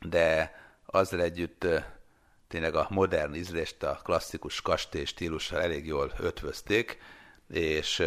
de 0.00 0.54
azzal 0.86 1.20
együtt 1.20 1.66
tényleg 2.48 2.74
a 2.74 2.86
modern 2.90 3.34
ízlést 3.34 3.82
a 3.82 4.00
klasszikus 4.04 4.60
kastély 4.60 5.04
stílussal 5.04 5.60
elég 5.60 5.86
jól 5.86 6.12
ötvözték, 6.18 6.98
és 7.48 8.00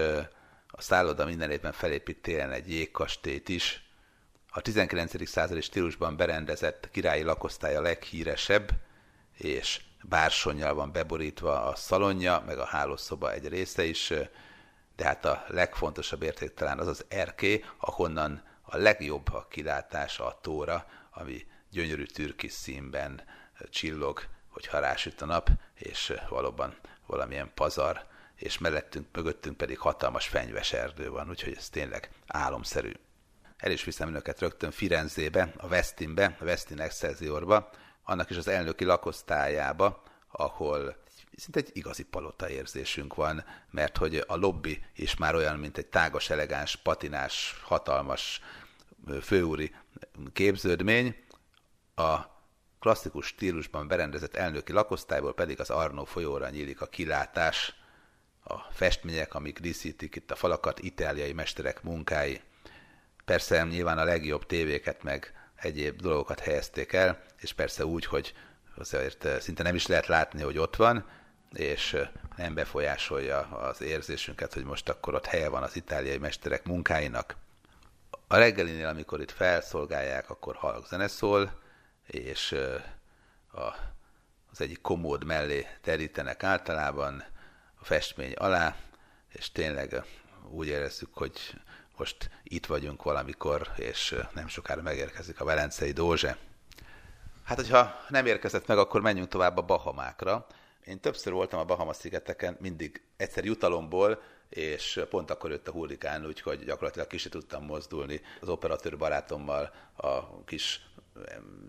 a 0.67 0.81
szálloda 0.81 1.25
minden 1.25 1.51
évben 1.51 1.71
felépít 1.71 2.21
télen 2.21 2.51
egy 2.51 2.71
jégkastélyt 2.71 3.49
is. 3.49 3.83
A 4.49 4.61
19. 4.61 5.27
századi 5.27 5.61
stílusban 5.61 6.17
berendezett 6.17 6.89
királyi 6.91 7.23
a 7.23 7.81
leghíresebb, 7.81 8.69
és 9.37 9.81
bársonyjal 10.03 10.73
van 10.73 10.91
beborítva 10.91 11.65
a 11.65 11.75
szalonja, 11.75 12.43
meg 12.45 12.57
a 12.57 12.65
hálószoba 12.65 13.33
egy 13.33 13.47
része 13.47 13.83
is, 13.83 14.13
de 14.95 15.05
hát 15.05 15.25
a 15.25 15.43
legfontosabb 15.47 16.21
érték 16.21 16.53
talán 16.53 16.79
az 16.79 16.87
az 16.87 17.05
erké, 17.07 17.63
ahonnan 17.77 18.43
a 18.61 18.77
legjobb 18.77 19.33
a 19.33 19.47
kilátás 19.49 20.19
a 20.19 20.39
tóra, 20.41 20.85
ami 21.11 21.45
gyönyörű 21.69 22.05
türkis 22.05 22.51
színben 22.51 23.21
csillog, 23.69 24.21
hogy 24.49 24.69
rásüt 24.71 25.21
a 25.21 25.25
nap, 25.25 25.49
és 25.73 26.13
valóban 26.29 26.75
valamilyen 27.05 27.51
pazar, 27.53 28.05
és 28.35 28.57
mellettünk, 28.57 29.07
mögöttünk 29.11 29.57
pedig 29.57 29.79
hatalmas 29.79 30.27
fenyves 30.27 30.73
erdő 30.73 31.09
van, 31.09 31.29
úgyhogy 31.29 31.53
ez 31.57 31.69
tényleg 31.69 32.09
álomszerű. 32.27 32.91
El 33.57 33.71
is 33.71 33.83
viszem 33.83 34.07
önöket 34.07 34.39
rögtön 34.39 34.71
Firenzébe, 34.71 35.53
a 35.57 35.67
Westinbe, 35.67 36.35
a 36.39 36.43
Westin 36.43 36.79
Excelsiorba, 36.79 37.69
annak 38.03 38.29
is 38.29 38.37
az 38.37 38.47
elnöki 38.47 38.83
lakosztályába, 38.83 40.03
ahol 40.31 40.95
szinte 41.37 41.59
egy 41.59 41.69
igazi 41.73 42.03
palota 42.03 42.49
érzésünk 42.49 43.15
van, 43.15 43.45
mert 43.71 43.97
hogy 43.97 44.23
a 44.27 44.35
lobby 44.35 44.85
is 44.95 45.15
már 45.15 45.35
olyan, 45.35 45.59
mint 45.59 45.77
egy 45.77 45.87
tágas, 45.87 46.29
elegáns, 46.29 46.75
patinás, 46.75 47.61
hatalmas 47.63 48.41
főúri 49.21 49.75
képződmény, 50.33 51.15
a 51.95 52.19
klasszikus 52.79 53.27
stílusban 53.27 53.87
berendezett 53.87 54.35
elnöki 54.35 54.71
lakosztályból 54.71 55.33
pedig 55.33 55.59
az 55.59 55.69
Arnó 55.69 56.05
folyóra 56.05 56.49
nyílik 56.49 56.81
a 56.81 56.85
kilátás, 56.85 57.73
a 58.43 58.57
festmények, 58.59 59.33
amik 59.33 59.59
díszítik 59.59 60.15
itt 60.15 60.31
a 60.31 60.35
falakat, 60.35 60.79
itáliai 60.79 61.33
mesterek 61.33 61.83
munkái. 61.83 62.41
Persze 63.25 63.63
nyilván 63.63 63.97
a 63.97 64.03
legjobb 64.03 64.45
tévéket 64.45 65.03
meg 65.03 65.33
egyéb 65.55 66.01
dolgokat 66.01 66.39
helyezték 66.39 66.93
el, 66.93 67.23
és 67.39 67.53
persze 67.53 67.85
úgy, 67.85 68.05
hogy 68.05 68.33
azért 68.75 69.41
szinte 69.41 69.63
nem 69.63 69.75
is 69.75 69.87
lehet 69.87 70.07
látni, 70.07 70.41
hogy 70.41 70.57
ott 70.57 70.75
van, 70.75 71.05
és 71.53 71.97
nem 72.37 72.53
befolyásolja 72.53 73.39
az 73.39 73.81
érzésünket, 73.81 74.53
hogy 74.53 74.63
most 74.63 74.89
akkor 74.89 75.13
ott 75.13 75.25
helye 75.25 75.49
van 75.49 75.63
az 75.63 75.75
itáliai 75.75 76.17
mesterek 76.17 76.65
munkáinak. 76.65 77.35
A 78.27 78.37
reggelinél, 78.37 78.87
amikor 78.87 79.21
itt 79.21 79.31
felszolgálják, 79.31 80.29
akkor 80.29 80.55
halk 80.55 80.87
zene 80.87 81.07
szól, 81.07 81.61
és 82.07 82.51
a, 83.51 83.61
az 84.51 84.61
egyik 84.61 84.81
komód 84.81 85.23
mellé 85.23 85.67
terítenek 85.81 86.43
általában 86.43 87.23
a 87.79 87.85
festmény 87.85 88.33
alá, 88.33 88.75
és 89.29 89.51
tényleg 89.51 90.03
úgy 90.49 90.67
érezzük, 90.67 91.13
hogy 91.13 91.39
most 91.97 92.29
itt 92.43 92.65
vagyunk 92.65 93.03
valamikor, 93.03 93.71
és 93.75 94.15
nem 94.33 94.47
sokára 94.47 94.81
megérkezik 94.81 95.41
a 95.41 95.45
Velencei 95.45 95.91
Dózse. 95.91 96.37
Hát, 97.43 97.57
hogyha 97.57 98.05
nem 98.09 98.25
érkezett 98.25 98.67
meg, 98.67 98.77
akkor 98.77 99.01
menjünk 99.01 99.29
tovább 99.29 99.57
a 99.57 99.61
Bahamákra. 99.61 100.47
Én 100.85 100.99
többször 100.99 101.33
voltam 101.33 101.59
a 101.59 101.65
Bahama-szigeteken, 101.65 102.57
mindig 102.59 103.01
egyszer 103.17 103.45
jutalomból, 103.45 104.21
és 104.49 105.01
pont 105.09 105.31
akkor 105.31 105.49
jött 105.49 105.67
a 105.67 105.71
hurrikán, 105.71 106.25
úgyhogy 106.25 106.63
gyakorlatilag 106.63 107.07
ki 107.07 107.29
tudtam 107.29 107.65
mozdulni 107.65 108.21
az 108.41 108.49
operatőr 108.49 108.97
barátommal 108.97 109.73
a 109.95 110.43
kis 110.43 110.81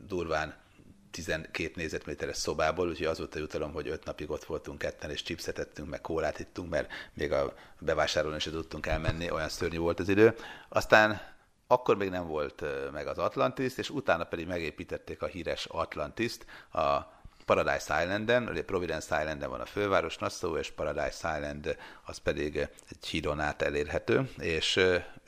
durván 0.06 0.64
12 1.10 1.72
négyzetméteres 1.74 2.36
szobából, 2.36 2.88
úgyhogy 2.88 3.06
az 3.06 3.18
volt 3.18 3.34
a 3.34 3.38
jutalom, 3.38 3.72
hogy 3.72 3.88
öt 3.88 4.04
napig 4.04 4.30
ott 4.30 4.44
voltunk 4.44 4.78
ketten, 4.78 5.10
és 5.10 5.22
chipset 5.22 5.58
ettünk, 5.58 5.88
meg 5.88 6.00
kólát 6.00 6.38
ittunk, 6.38 6.70
mert 6.70 6.92
még 7.14 7.32
a 7.32 7.54
bevásárolni 7.78 8.38
sem 8.38 8.52
tudtunk 8.52 8.86
elmenni, 8.86 9.30
olyan 9.30 9.48
szörnyű 9.48 9.78
volt 9.78 10.00
az 10.00 10.08
idő. 10.08 10.36
Aztán 10.68 11.20
akkor 11.66 11.96
még 11.96 12.10
nem 12.10 12.26
volt 12.26 12.64
meg 12.92 13.06
az 13.06 13.18
Atlantis, 13.18 13.76
és 13.76 13.90
utána 13.90 14.24
pedig 14.24 14.46
megépítették 14.46 15.22
a 15.22 15.26
híres 15.26 15.64
Atlantiszt, 15.64 16.46
a 16.72 17.14
Paradise 17.46 18.02
Islanden, 18.02 18.48
ugye 18.48 18.64
Providence 18.64 19.20
Islanden 19.20 19.50
van 19.50 19.60
a 19.60 19.66
főváros, 19.66 20.16
Nassau, 20.18 20.56
és 20.56 20.70
Paradise 20.70 21.36
Island 21.36 21.76
az 22.04 22.18
pedig 22.18 22.56
egy 22.56 23.06
hídon 23.06 23.40
át 23.40 23.62
elérhető, 23.62 24.30
és 24.38 24.80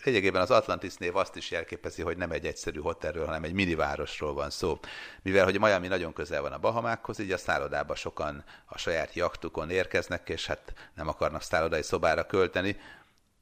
lényegében 0.05 0.43
az 0.43 0.51
Atlantis 0.51 0.95
név 0.97 1.17
azt 1.17 1.37
is 1.37 1.51
jelképezi, 1.51 2.03
hogy 2.03 2.17
nem 2.17 2.31
egy 2.31 2.47
egyszerű 2.47 2.81
hotelről, 2.81 3.25
hanem 3.25 3.45
egy 3.45 3.53
minivárosról 3.53 4.35
van 4.35 4.51
szó. 4.51 4.79
Mivel, 5.23 5.45
hogy 5.45 5.61
Miami 5.61 5.89
nagyon 5.89 6.13
közel 6.13 6.43
van 6.43 6.53
a 6.53 6.59
Bahamákhoz, 6.59 7.19
így 7.19 7.33
a 7.33 7.37
szállodába 7.37 7.95
sokan 7.95 8.45
a 8.65 8.79
saját 8.79 9.15
jaktukon 9.15 9.71
érkeznek, 9.71 10.29
és 10.29 10.47
hát 10.47 10.73
nem 10.95 11.09
akarnak 11.09 11.43
szállodai 11.43 11.83
szobára 11.83 12.27
költeni, 12.27 12.77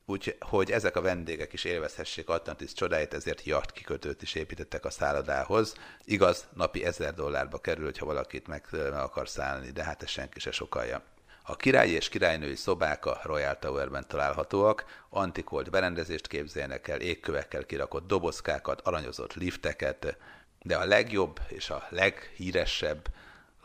úgyhogy 0.06 0.70
ezek 0.70 0.96
a 0.96 1.00
vendégek 1.00 1.52
is 1.52 1.64
élvezhessék 1.64 2.28
Atlantis 2.28 2.72
csodáit, 2.72 3.14
ezért 3.14 3.44
jacht 3.44 3.72
kikötőt 3.72 4.22
is 4.22 4.34
építettek 4.34 4.84
a 4.84 4.90
szállodához. 4.90 5.74
Igaz, 6.04 6.46
napi 6.54 6.84
ezer 6.84 7.14
dollárba 7.14 7.58
kerül, 7.58 7.84
hogyha 7.84 8.06
valakit 8.06 8.46
meg, 8.46 8.66
meg 8.70 8.92
akar 8.92 9.28
szállni, 9.28 9.70
de 9.70 9.84
hát 9.84 10.02
ez 10.02 10.08
senki 10.08 10.40
se 10.40 10.50
sokalja. 10.50 11.02
A 11.42 11.56
királyi 11.56 11.92
és 11.92 12.08
királynői 12.08 12.54
szobák 12.54 13.06
a 13.06 13.20
Royal 13.22 13.58
Towerben 13.58 14.08
találhatóak, 14.08 14.84
antikolt 15.08 15.70
berendezést 15.70 16.26
képzeljenek 16.26 16.88
el, 16.88 17.00
égkövekkel 17.00 17.64
kirakott 17.64 18.06
dobozkákat, 18.06 18.80
aranyozott 18.80 19.34
lifteket, 19.34 20.16
de 20.62 20.76
a 20.76 20.84
legjobb 20.84 21.40
és 21.48 21.70
a 21.70 21.86
leghíresebb 21.90 23.06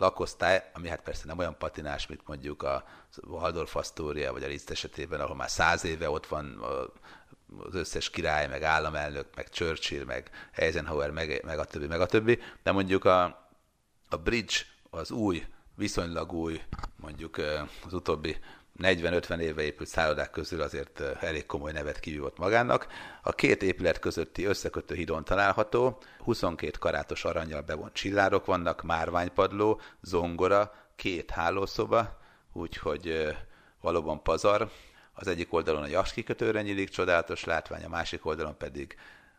lakosztály, 0.02 0.70
ami 0.74 0.88
hát 0.88 1.02
persze 1.02 1.26
nem 1.26 1.38
olyan 1.38 1.58
patinás, 1.58 2.08
mint 2.08 2.22
mondjuk 2.28 2.64
a 2.64 2.84
Waldorf 3.24 3.76
Astoria, 3.76 4.32
vagy 4.32 4.44
a 4.44 4.48
Liszt 4.48 4.70
esetében, 4.70 5.20
ahol 5.20 5.36
már 5.36 5.50
száz 5.50 5.84
éve 5.84 6.10
ott 6.10 6.28
van 6.28 6.64
az 7.60 7.76
összes 7.76 8.10
király, 8.10 8.48
meg 8.48 8.64
államelnök, 8.64 9.28
meg 9.36 9.50
Churchill, 9.50 10.06
meg 10.06 10.30
Eisenhower, 10.52 11.12
meg, 11.12 11.42
meg 11.46 11.60
a 11.60 11.66
többi, 11.66 11.88
meg 11.88 12.02
a 12.02 12.06
többi, 12.06 12.40
de 12.64 12.72
mondjuk 12.72 13.06
a, 13.06 13.24
a 14.10 14.18
bridge, 14.18 14.56
az 14.90 15.12
új, 15.12 15.46
viszonylag 15.76 16.32
új, 16.32 16.62
mondjuk 16.96 17.38
az 17.86 17.94
utóbbi 17.94 18.38
40-50 18.82 19.40
éve 19.40 19.62
épült 19.62 19.90
szállodák 19.90 20.32
közül 20.32 20.62
azért 20.62 21.00
elég 21.00 21.46
komoly 21.46 21.72
nevet 21.72 22.00
kivívott 22.00 22.38
magának. 22.38 22.88
A 23.22 23.32
két 23.32 23.64
épület 23.64 24.00
közötti 24.00 24.46
összekötő 24.46 24.96
hídon 24.96 25.24
található, 25.24 26.02
22 26.20 26.78
karátos 26.80 27.26
aranyjal 27.26 27.62
bevont 27.62 27.94
csillárok 27.94 28.46
vannak, 28.46 28.82
márványpadló, 28.82 29.82
zongora, 30.02 30.74
két 30.96 31.32
hálószoba, 31.32 32.18
úgyhogy 32.54 33.36
valóban 33.82 34.24
pazar. 34.24 34.72
Az 35.14 35.28
egyik 35.28 35.54
oldalon 35.54 35.84
a 35.84 35.88
Jas 35.88 36.14
kikötőre 36.14 36.62
nyílik 36.62 36.90
csodálatos 36.90 37.44
látvány, 37.44 37.84
a 37.84 37.90
másik 37.90 38.26
oldalon 38.26 38.58
pedig 38.58 38.96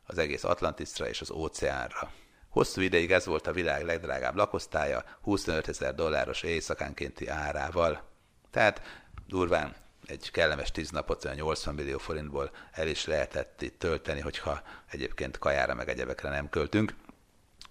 az 0.06 0.18
egész 0.18 0.44
Atlantisra 0.44 1.08
és 1.08 1.20
az 1.20 1.30
óceánra. 1.30 2.10
Hosszú 2.48 2.80
ideig 2.80 3.12
ez 3.12 3.26
volt 3.26 3.46
a 3.46 3.52
világ 3.52 3.84
legdrágább 3.84 4.36
lakosztálya, 4.36 5.04
25 5.20 5.68
ezer 5.68 5.94
dolláros 5.94 6.42
éjszakánkénti 6.42 7.28
árával. 7.28 8.02
Tehát 8.50 9.01
durván 9.26 9.74
egy 10.06 10.30
kellemes 10.30 10.70
tíz 10.70 10.90
napot 10.90 11.24
olyan 11.24 11.36
80 11.36 11.74
millió 11.74 11.98
forintból 11.98 12.50
el 12.72 12.88
is 12.88 13.04
lehetett 13.06 13.62
itt 13.62 13.78
tölteni, 13.78 14.20
hogyha 14.20 14.62
egyébként 14.90 15.38
kajára 15.38 15.74
meg 15.74 15.88
egyebekre 15.88 16.28
nem 16.28 16.48
költünk. 16.48 16.94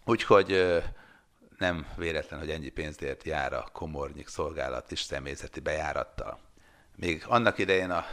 Úgyhogy 0.05 0.81
nem 1.57 1.87
véletlen, 1.95 2.39
hogy 2.39 2.49
ennyi 2.49 2.69
pénzért 2.69 3.23
jár 3.23 3.53
a 3.53 3.69
komornyik 3.73 4.27
szolgálat 4.27 4.91
is 4.91 5.01
személyzeti 5.01 5.59
bejárattal. 5.59 6.39
Még 6.95 7.23
annak 7.27 7.57
idején, 7.57 7.89
a, 7.89 8.05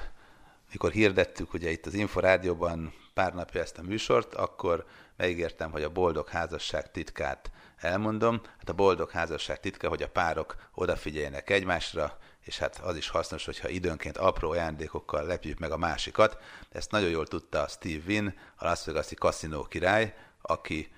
mikor 0.71 0.91
hirdettük 0.91 1.53
ugye 1.53 1.71
itt 1.71 1.87
az 1.87 1.95
Inforádióban 1.95 2.95
pár 3.15 3.35
napja 3.35 3.61
ezt 3.61 3.79
a 3.79 3.83
műsort, 3.83 4.35
akkor 4.35 4.87
megígértem, 5.17 5.71
hogy 5.71 5.83
a 5.83 5.91
boldog 5.91 6.29
házasság 6.29 6.91
titkát 6.91 7.51
elmondom. 7.77 8.41
Hát 8.59 8.69
a 8.69 8.73
boldog 8.73 9.11
házasság 9.11 9.61
titka, 9.61 9.89
hogy 9.89 10.03
a 10.03 10.09
párok 10.09 10.57
odafigyeljenek 10.75 11.51
egymásra, 11.51 12.19
és 12.49 12.59
hát 12.59 12.79
az 12.79 12.97
is 12.97 13.09
hasznos, 13.09 13.45
hogyha 13.45 13.69
időnként 13.69 14.17
apró 14.17 14.51
ajándékokkal 14.51 15.27
lepjük 15.27 15.59
meg 15.59 15.71
a 15.71 15.77
másikat. 15.77 16.39
Ezt 16.73 16.91
nagyon 16.91 17.11
jól 17.11 17.27
tudta 17.27 17.67
Steve 17.67 18.03
Wynn, 18.07 18.33
a 18.57 18.65
Las 18.65 18.85
Vegas-i 18.85 19.15
kaszinó 19.15 19.63
király, 19.63 20.15
aki 20.43 20.93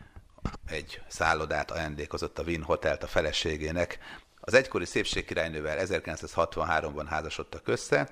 egy 0.67 1.03
szállodát 1.09 1.71
ajándékozott 1.71 2.39
a 2.39 2.43
Wynn 2.43 2.63
Hotelt 2.63 3.03
a 3.03 3.07
feleségének. 3.07 3.99
Az 4.41 4.55
egykori 4.55 4.85
szépségkirálynővel 4.85 5.79
1963-ban 5.81 7.07
házasodtak 7.09 7.69
össze, 7.69 8.11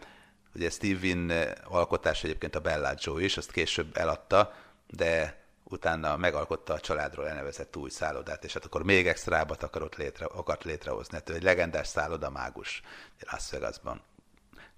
Ugye 0.55 0.71
Steve 0.71 0.99
Wynn 1.03 1.31
alkotás 1.65 2.25
egyébként 2.25 2.55
a 2.55 2.61
Bellagio 2.61 3.19
is, 3.19 3.37
azt 3.37 3.53
később 3.53 3.97
eladta, 3.97 4.55
de 4.87 5.38
utána 5.71 6.17
megalkotta 6.17 6.73
a 6.73 6.81
családról 6.81 7.29
elnevezett 7.29 7.77
új 7.77 7.91
szállodát, 7.91 8.45
és 8.45 8.53
hát 8.53 8.65
akkor 8.65 8.83
még 8.83 9.07
extrábat 9.07 9.63
akarott 9.63 9.97
létre, 9.97 10.25
akart 10.25 10.65
létrehozni. 10.65 11.17
Hát 11.17 11.31
egy 11.31 11.43
legendás 11.43 11.87
szálloda 11.87 12.31
mágus 12.31 12.83
Las 13.31 13.51
Vegasban. 13.51 14.03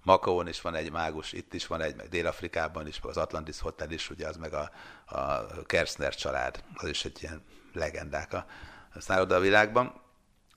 Makaón 0.03 0.47
is 0.47 0.61
van 0.61 0.75
egy 0.75 0.91
mágus, 0.91 1.33
itt 1.33 1.53
is 1.53 1.67
van 1.67 1.81
egy, 1.81 1.95
meg 1.95 2.07
Dél-Afrikában 2.07 2.87
is, 2.87 3.01
meg 3.01 3.09
az 3.09 3.17
Atlantis 3.17 3.59
Hotel 3.59 3.91
is, 3.91 4.09
ugye 4.09 4.27
az 4.27 4.37
meg 4.37 4.53
a, 4.53 4.71
a 5.05 5.45
Kersner 5.65 6.15
család, 6.15 6.63
az 6.75 6.89
is 6.89 7.05
egy 7.05 7.23
ilyen 7.23 7.43
legendák 7.73 8.33
a, 8.33 8.45
a 9.07 9.39
világban. 9.39 10.01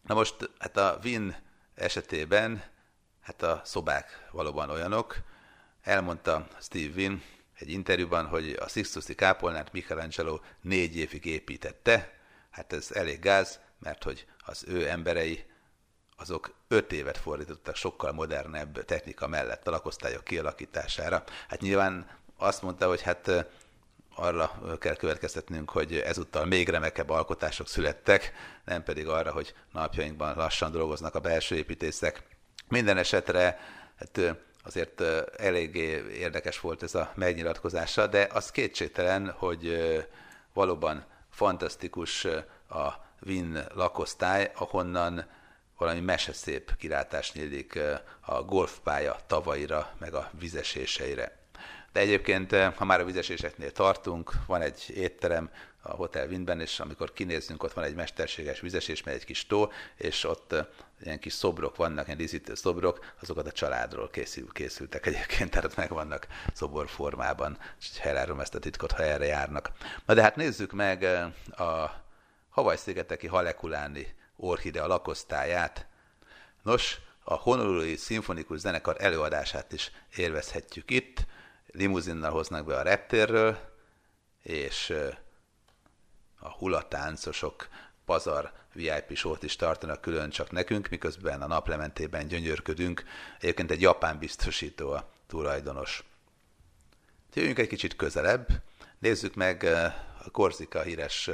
Na 0.03 0.15
most, 0.15 0.51
hát 0.59 0.77
a 0.77 0.99
Win 1.03 1.37
esetében, 1.75 2.63
hát 3.21 3.43
a 3.43 3.61
szobák 3.65 4.29
valóban 4.31 4.71
olyanok. 4.71 5.17
Elmondta 5.83 6.47
Steve 6.61 6.95
Win 6.95 7.23
egy 7.59 7.71
interjúban, 7.71 8.27
hogy 8.27 8.57
a 8.61 8.69
Sixtusi 8.69 9.15
kápolnát 9.15 9.73
Michelangelo 9.73 10.39
négy 10.61 10.97
évig 10.97 11.25
építette. 11.25 12.13
Hát 12.51 12.73
ez 12.73 12.91
elég 12.93 13.21
gáz, 13.21 13.61
mert 13.79 14.03
hogy 14.03 14.27
az 14.39 14.65
ő 14.69 14.89
emberei 14.89 15.45
azok 16.17 16.55
öt 16.69 16.93
évet 16.93 17.19
fordítottak 17.19 17.77
sokkal 17.77 18.13
modernebb 18.13 18.85
technika 18.85 19.27
mellett 19.27 19.67
a 19.67 19.71
lakosztályok 19.71 20.25
kialakítására. 20.25 21.25
Hát 21.49 21.61
nyilván 21.61 22.09
azt 22.37 22.63
mondta, 22.63 22.89
hogy 22.89 23.03
hát 23.03 23.47
arra 24.15 24.79
kell 24.79 24.97
következtetnünk, 24.97 25.71
hogy 25.71 25.97
ezúttal 25.97 26.45
még 26.45 26.69
remekebb 26.69 27.11
alkotások 27.11 27.69
születtek, 27.69 28.33
nem 28.65 28.83
pedig 28.83 29.09
arra, 29.09 29.33
hogy 29.33 29.55
napjainkban 29.73 30.37
lassan 30.37 30.71
dolgoznak 30.71 31.15
a 31.15 31.21
belső 31.21 31.57
építészek. 31.57 32.23
Minden 32.69 32.97
esetre 32.97 33.61
hát 33.99 34.21
azért 34.65 35.01
eléggé 35.37 36.05
érdekes 36.13 36.61
volt 36.61 36.83
ez 36.83 36.95
a 36.95 37.13
megnyilatkozása, 37.15 38.07
de 38.07 38.29
az 38.33 38.51
kétségtelen, 38.51 39.31
hogy 39.31 39.77
valóban 40.53 41.05
fantasztikus 41.31 42.25
a 42.69 43.03
Wien 43.27 43.67
lakosztály, 43.75 44.51
ahonnan 44.55 45.27
valami 45.79 46.01
meseszép 46.01 46.77
kilátás 46.79 47.33
nyílik 47.33 47.79
a 48.21 48.43
golfpálya 48.43 49.17
tavaira, 49.27 49.91
meg 49.99 50.15
a 50.15 50.31
vizeséseire. 50.39 51.39
De 51.93 52.01
egyébként, 52.01 52.55
ha 52.55 52.85
már 52.85 53.01
a 53.01 53.05
vizeséseknél 53.05 53.73
tartunk, 53.73 54.33
van 54.47 54.61
egy 54.61 54.85
étterem 54.95 55.51
a 55.87 55.95
Hotel 55.95 56.27
Windben, 56.27 56.61
és 56.61 56.81
amikor 56.81 57.13
kinézzünk, 57.13 57.63
ott 57.63 57.73
van 57.73 57.85
egy 57.85 57.95
mesterséges 57.95 58.61
vizesés, 58.61 59.03
mert 59.03 59.17
egy 59.17 59.25
kis 59.25 59.47
tó, 59.47 59.71
és 59.97 60.25
ott 60.25 60.55
ilyen 61.03 61.19
kis 61.19 61.33
szobrok 61.33 61.77
vannak, 61.77 62.07
ilyen 62.07 62.19
díszítő 62.19 62.55
szobrok, 62.55 63.15
azokat 63.21 63.47
a 63.47 63.53
családról 63.53 64.11
készül, 64.11 64.53
készültek 64.53 65.07
egyébként, 65.07 65.51
tehát 65.51 65.77
meg 65.77 65.91
vannak 65.91 66.27
szobor 66.53 66.89
formában, 66.89 67.59
és 67.81 67.99
elárom 67.99 68.41
ezt 68.41 68.55
a 68.55 68.59
titkot, 68.59 68.93
ha 68.93 69.03
erre 69.03 69.25
járnak. 69.25 69.71
Na 70.07 70.15
de 70.15 70.23
hát 70.23 70.37
nézzük 70.37 70.73
meg 70.73 71.03
a 71.57 72.03
Havaj-szigeteki 72.49 73.27
Halekuláni 73.27 74.15
orchidea 74.37 74.87
lakosztályát. 74.87 75.87
Nos, 76.63 76.99
a 77.25 77.35
Honolulu 77.35 77.97
Szimfonikus 77.97 78.59
Zenekar 78.59 78.97
előadását 78.99 79.73
is 79.73 79.91
élvezhetjük 80.17 80.91
itt. 80.91 81.27
Limuzinnal 81.67 82.31
hoznak 82.31 82.67
be 82.67 82.77
a 82.77 82.83
reptérről, 82.83 83.59
és 84.43 84.93
a 86.45 86.51
hulatáncosok 86.51 87.69
pazar 88.05 88.53
VIP 88.73 89.17
sót 89.17 89.43
is 89.43 89.57
tartanak 89.57 90.01
külön 90.01 90.31
csak 90.31 90.51
nekünk, 90.51 90.89
miközben 90.89 91.43
a 91.43 91.47
naplementében 91.47 92.27
gyönyörködünk. 92.27 93.05
Egyébként 93.41 93.71
egy 93.71 93.81
japán 93.81 94.19
biztosító 94.19 94.91
a 94.91 95.11
tulajdonos. 95.27 96.05
Jöjjünk 97.35 97.59
egy 97.59 97.69
kicsit 97.69 97.97
közelebb, 97.97 98.49
nézzük 98.99 99.35
meg 99.35 99.63
a 100.25 100.31
Korzika 100.31 100.83
híres 100.83 101.31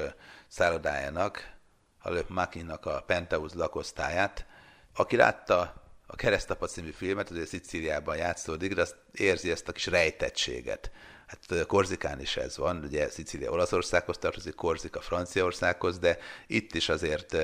szállodájának, 0.48 1.52
a 1.98 2.10
Le 2.10 2.22
Makinak 2.28 2.86
a 2.86 3.02
Penthouse 3.06 3.56
lakosztályát. 3.56 4.46
Aki 4.94 5.16
látta 5.16 5.82
a 6.06 6.16
Keresztapa 6.16 6.66
című 6.66 6.90
filmet, 6.90 7.30
azért 7.30 7.48
Szicíliában 7.48 8.16
játszódik, 8.16 8.74
de 8.74 8.80
azt 8.80 8.96
érzi 9.12 9.50
ezt 9.50 9.68
a 9.68 9.72
kis 9.72 9.86
rejtettséget. 9.86 10.90
Hát 11.30 11.66
Korzikán 11.66 12.20
is 12.20 12.36
ez 12.36 12.56
van, 12.56 12.84
ugye 12.84 13.08
Szicília 13.08 13.50
Olaszországhoz 13.50 14.18
tartozik, 14.18 14.54
Korzika 14.54 15.00
Franciaországhoz, 15.00 15.98
de 15.98 16.18
itt 16.46 16.74
is 16.74 16.88
azért 16.88 17.36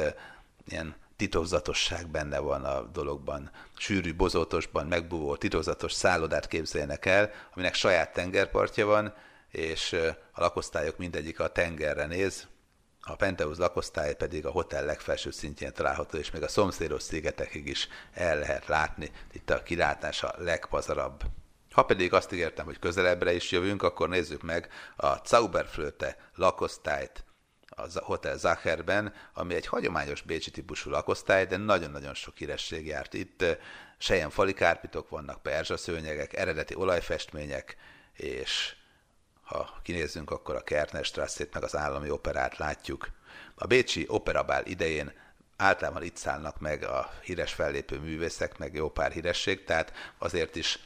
ilyen 0.68 0.94
titokzatosság 1.16 2.08
benne 2.08 2.38
van 2.38 2.64
a 2.64 2.82
dologban. 2.82 3.50
Sűrű, 3.76 4.14
bozótosban 4.14 4.86
megbúvó 4.86 5.36
titokzatos 5.36 5.92
szállodát 5.92 6.46
képzeljenek 6.46 7.06
el, 7.06 7.30
aminek 7.54 7.74
saját 7.74 8.12
tengerpartja 8.12 8.86
van, 8.86 9.14
és 9.50 9.92
a 10.32 10.40
lakosztályok 10.40 10.96
mindegyik 10.96 11.40
a 11.40 11.48
tengerre 11.48 12.06
néz, 12.06 12.46
a 13.00 13.16
Penthouse 13.16 13.60
lakosztály 13.60 14.14
pedig 14.14 14.46
a 14.46 14.50
hotel 14.50 14.84
legfelső 14.84 15.30
szintjén 15.30 15.72
található, 15.72 16.18
és 16.18 16.30
még 16.30 16.42
a 16.42 16.48
szomszédos 16.48 17.02
szigetekig 17.02 17.66
is 17.66 17.88
el 18.12 18.38
lehet 18.38 18.66
látni. 18.66 19.10
Itt 19.32 19.50
a 19.50 19.62
kilátás 19.62 20.22
a 20.22 20.34
legpazarabb. 20.38 21.22
Ha 21.76 21.84
pedig 21.84 22.12
azt 22.12 22.32
ígértem, 22.32 22.64
hogy 22.64 22.78
közelebbre 22.78 23.32
is 23.32 23.50
jövünk, 23.50 23.82
akkor 23.82 24.08
nézzük 24.08 24.42
meg 24.42 24.68
a 24.96 25.14
Zauberflöte 25.26 26.16
lakosztályt 26.34 27.24
a 27.68 28.04
Hotel 28.04 28.36
Zacherben, 28.38 29.14
ami 29.34 29.54
egy 29.54 29.66
hagyományos 29.66 30.22
bécsi 30.22 30.50
típusú 30.50 30.90
lakosztály, 30.90 31.46
de 31.46 31.56
nagyon-nagyon 31.56 32.14
sok 32.14 32.36
híresség 32.36 32.86
járt 32.86 33.14
itt. 33.14 33.44
Sejen 33.98 34.30
fali 34.30 34.52
kárpitok 34.52 35.08
vannak, 35.08 35.42
perzsaszőnyegek, 35.42 36.32
eredeti 36.32 36.74
olajfestmények, 36.74 37.76
és 38.12 38.74
ha 39.42 39.80
kinézzünk, 39.82 40.30
akkor 40.30 40.54
a 40.54 40.62
Kertnerstrasszét 40.62 41.54
meg 41.54 41.62
az 41.62 41.76
állami 41.76 42.10
operát 42.10 42.56
látjuk. 42.56 43.08
A 43.54 43.66
Bécsi 43.66 44.04
operabál 44.08 44.66
idején 44.66 45.12
általában 45.56 46.02
itt 46.02 46.16
szállnak 46.16 46.60
meg 46.60 46.84
a 46.84 47.10
híres 47.22 47.52
fellépő 47.52 47.98
művészek, 47.98 48.58
meg 48.58 48.74
jó 48.74 48.90
pár 48.90 49.12
híresség, 49.12 49.64
tehát 49.64 49.92
azért 50.18 50.56
is 50.56 50.78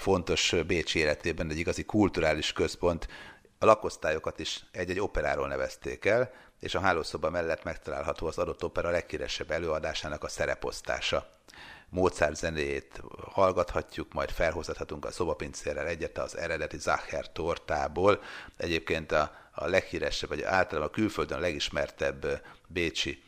fontos 0.00 0.54
Bécsi 0.66 0.98
életében 0.98 1.50
egy 1.50 1.58
igazi 1.58 1.84
kulturális 1.84 2.52
központ. 2.52 3.08
A 3.58 3.64
lakosztályokat 3.64 4.38
is 4.38 4.64
egy-egy 4.72 5.00
operáról 5.00 5.48
nevezték 5.48 6.04
el, 6.04 6.32
és 6.60 6.74
a 6.74 6.80
hálószoba 6.80 7.30
mellett 7.30 7.64
megtalálható 7.64 8.26
az 8.26 8.38
adott 8.38 8.64
opera 8.64 8.90
leghíresebb 8.90 9.50
előadásának 9.50 10.24
a 10.24 10.28
szereposztása. 10.28 11.30
Mozart 11.90 12.36
zenéjét 12.36 13.00
hallgathatjuk, 13.32 14.12
majd 14.12 14.30
felhozhatunk 14.30 15.04
a 15.04 15.10
szobapincérrel 15.10 15.86
egyet 15.86 16.18
az 16.18 16.36
eredeti 16.36 16.78
Zacher 16.78 17.32
tortából. 17.32 18.22
Egyébként 18.56 19.12
a, 19.12 19.36
a 19.52 19.66
leghíresebb, 19.66 20.28
vagy 20.28 20.42
általában 20.42 20.88
a 20.88 20.92
külföldön 20.92 21.38
a 21.38 21.40
legismertebb 21.40 22.42
bécsi 22.66 23.22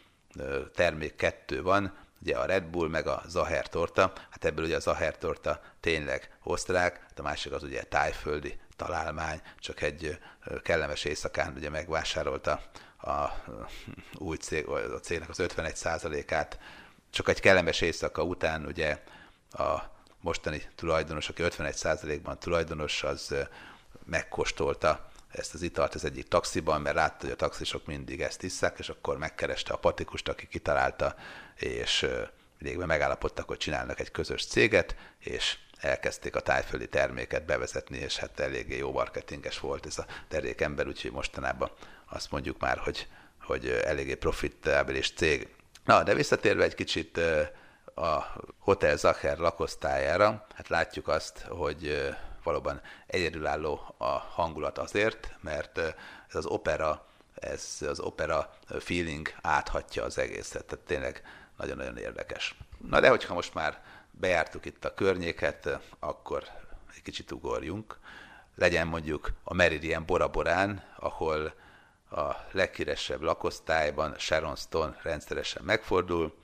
termék 0.74 1.16
kettő 1.16 1.62
van, 1.62 1.98
ugye 2.20 2.36
a 2.36 2.44
Red 2.44 2.64
Bull 2.64 2.88
meg 2.88 3.06
a 3.06 3.22
Zaher 3.26 3.68
torta, 3.68 4.12
hát 4.30 4.44
ebből 4.44 4.64
ugye 4.64 4.76
a 4.76 4.80
Zaher 4.80 5.18
torta 5.18 5.60
tényleg 5.80 6.38
osztrák, 6.42 7.06
a 7.16 7.22
másik 7.22 7.52
az 7.52 7.62
ugye 7.62 7.82
tájföldi 7.82 8.58
találmány, 8.76 9.40
csak 9.58 9.82
egy 9.82 10.18
kellemes 10.62 11.04
éjszakán 11.04 11.52
ugye 11.56 11.70
megvásárolta 11.70 12.62
a 13.02 13.28
új 14.14 14.36
cég, 14.36 14.68
a 14.68 15.00
cégnek 15.00 15.28
az 15.28 15.42
51%-át 15.42 16.58
csak 17.10 17.28
egy 17.28 17.40
kellemes 17.40 17.80
éjszaka 17.80 18.22
után 18.22 18.66
ugye 18.66 18.98
a 19.50 19.78
mostani 20.20 20.62
tulajdonos, 20.74 21.28
aki 21.28 21.42
51%-ban 21.46 22.38
tulajdonos, 22.38 23.02
az 23.02 23.34
megkóstolta 24.04 25.09
ezt 25.32 25.54
az 25.54 25.62
italt 25.62 25.94
az 25.94 26.04
egyik 26.04 26.28
taxiban, 26.28 26.80
mert 26.80 26.96
látta, 26.96 27.16
hogy 27.20 27.30
a 27.30 27.36
taxisok 27.36 27.86
mindig 27.86 28.20
ezt 28.20 28.42
isszák, 28.42 28.78
és 28.78 28.88
akkor 28.88 29.18
megkereste 29.18 29.72
a 29.72 29.78
patikust, 29.78 30.28
aki 30.28 30.46
kitalálta, 30.46 31.14
és 31.56 32.06
végben 32.58 32.86
megállapodtak, 32.86 33.48
hogy 33.48 33.56
csinálnak 33.56 34.00
egy 34.00 34.10
közös 34.10 34.46
céget, 34.46 34.96
és 35.18 35.58
elkezdték 35.80 36.36
a 36.36 36.40
tájföldi 36.40 36.88
terméket 36.88 37.44
bevezetni, 37.44 37.98
és 37.98 38.16
hát 38.16 38.40
eléggé 38.40 38.76
jó 38.76 38.92
marketinges 38.92 39.58
volt 39.58 39.86
ez 39.86 39.98
a 39.98 40.06
termékember, 40.28 40.86
úgyhogy 40.86 41.12
mostanában 41.12 41.70
azt 42.08 42.30
mondjuk 42.30 42.60
már, 42.60 42.78
hogy, 42.78 43.08
hogy 43.40 43.68
eléggé 43.68 44.14
profitábilis 44.14 45.12
cég. 45.12 45.48
Na, 45.84 46.02
de 46.02 46.14
visszatérve 46.14 46.64
egy 46.64 46.74
kicsit 46.74 47.20
a 47.94 48.34
Hotel 48.58 48.96
Zacher 48.96 49.38
lakosztályára, 49.38 50.46
hát 50.54 50.68
látjuk 50.68 51.08
azt, 51.08 51.40
hogy 51.48 52.10
valóban 52.42 52.80
egyedülálló 53.06 53.94
a 53.96 54.08
hangulat 54.08 54.78
azért, 54.78 55.36
mert 55.40 55.78
ez 56.28 56.34
az 56.34 56.46
opera, 56.46 57.06
ez 57.34 57.76
az 57.80 58.00
opera 58.00 58.54
feeling 58.78 59.32
áthatja 59.42 60.04
az 60.04 60.18
egészet, 60.18 60.64
tehát 60.64 60.84
tényleg 60.84 61.22
nagyon-nagyon 61.56 61.96
érdekes. 61.96 62.54
Na 62.88 63.00
de 63.00 63.08
hogyha 63.08 63.34
most 63.34 63.54
már 63.54 63.82
bejártuk 64.10 64.66
itt 64.66 64.84
a 64.84 64.94
környéket, 64.94 65.78
akkor 65.98 66.44
egy 66.94 67.02
kicsit 67.02 67.32
ugorjunk. 67.32 67.98
Legyen 68.54 68.86
mondjuk 68.86 69.32
a 69.44 69.54
Meridian 69.54 70.04
Boraborán, 70.06 70.82
ahol 70.96 71.54
a 72.10 72.30
leghíresebb 72.52 73.20
lakosztályban 73.20 74.14
Sharon 74.18 74.56
Stone 74.56 74.98
rendszeresen 75.02 75.62
megfordul, 75.64 76.34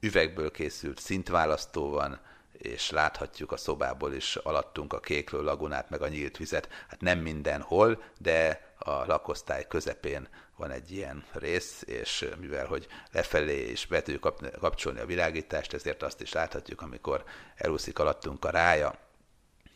üvegből 0.00 0.50
készült 0.50 0.98
szintválasztó 0.98 1.90
van, 1.90 2.20
és 2.58 2.90
láthatjuk 2.90 3.52
a 3.52 3.56
szobából 3.56 4.12
is 4.12 4.36
alattunk 4.36 4.92
a 4.92 5.00
kéklő 5.00 5.42
lagunát, 5.42 5.90
meg 5.90 6.02
a 6.02 6.08
nyílt 6.08 6.36
vizet. 6.36 6.68
Hát 6.88 7.00
nem 7.00 7.18
mindenhol, 7.18 8.02
de 8.18 8.70
a 8.78 9.04
lakosztály 9.06 9.66
közepén 9.68 10.28
van 10.56 10.70
egy 10.70 10.90
ilyen 10.90 11.24
rész, 11.32 11.82
és 11.86 12.28
mivel 12.38 12.66
hogy 12.66 12.86
lefelé 13.12 13.70
is 13.70 13.86
be 13.86 14.02
tudjuk 14.02 14.34
kapcsolni 14.60 15.00
a 15.00 15.06
világítást, 15.06 15.72
ezért 15.72 16.02
azt 16.02 16.20
is 16.20 16.32
láthatjuk, 16.32 16.82
amikor 16.82 17.24
elúszik 17.56 17.98
alattunk 17.98 18.44
a 18.44 18.50
rája. 18.50 19.05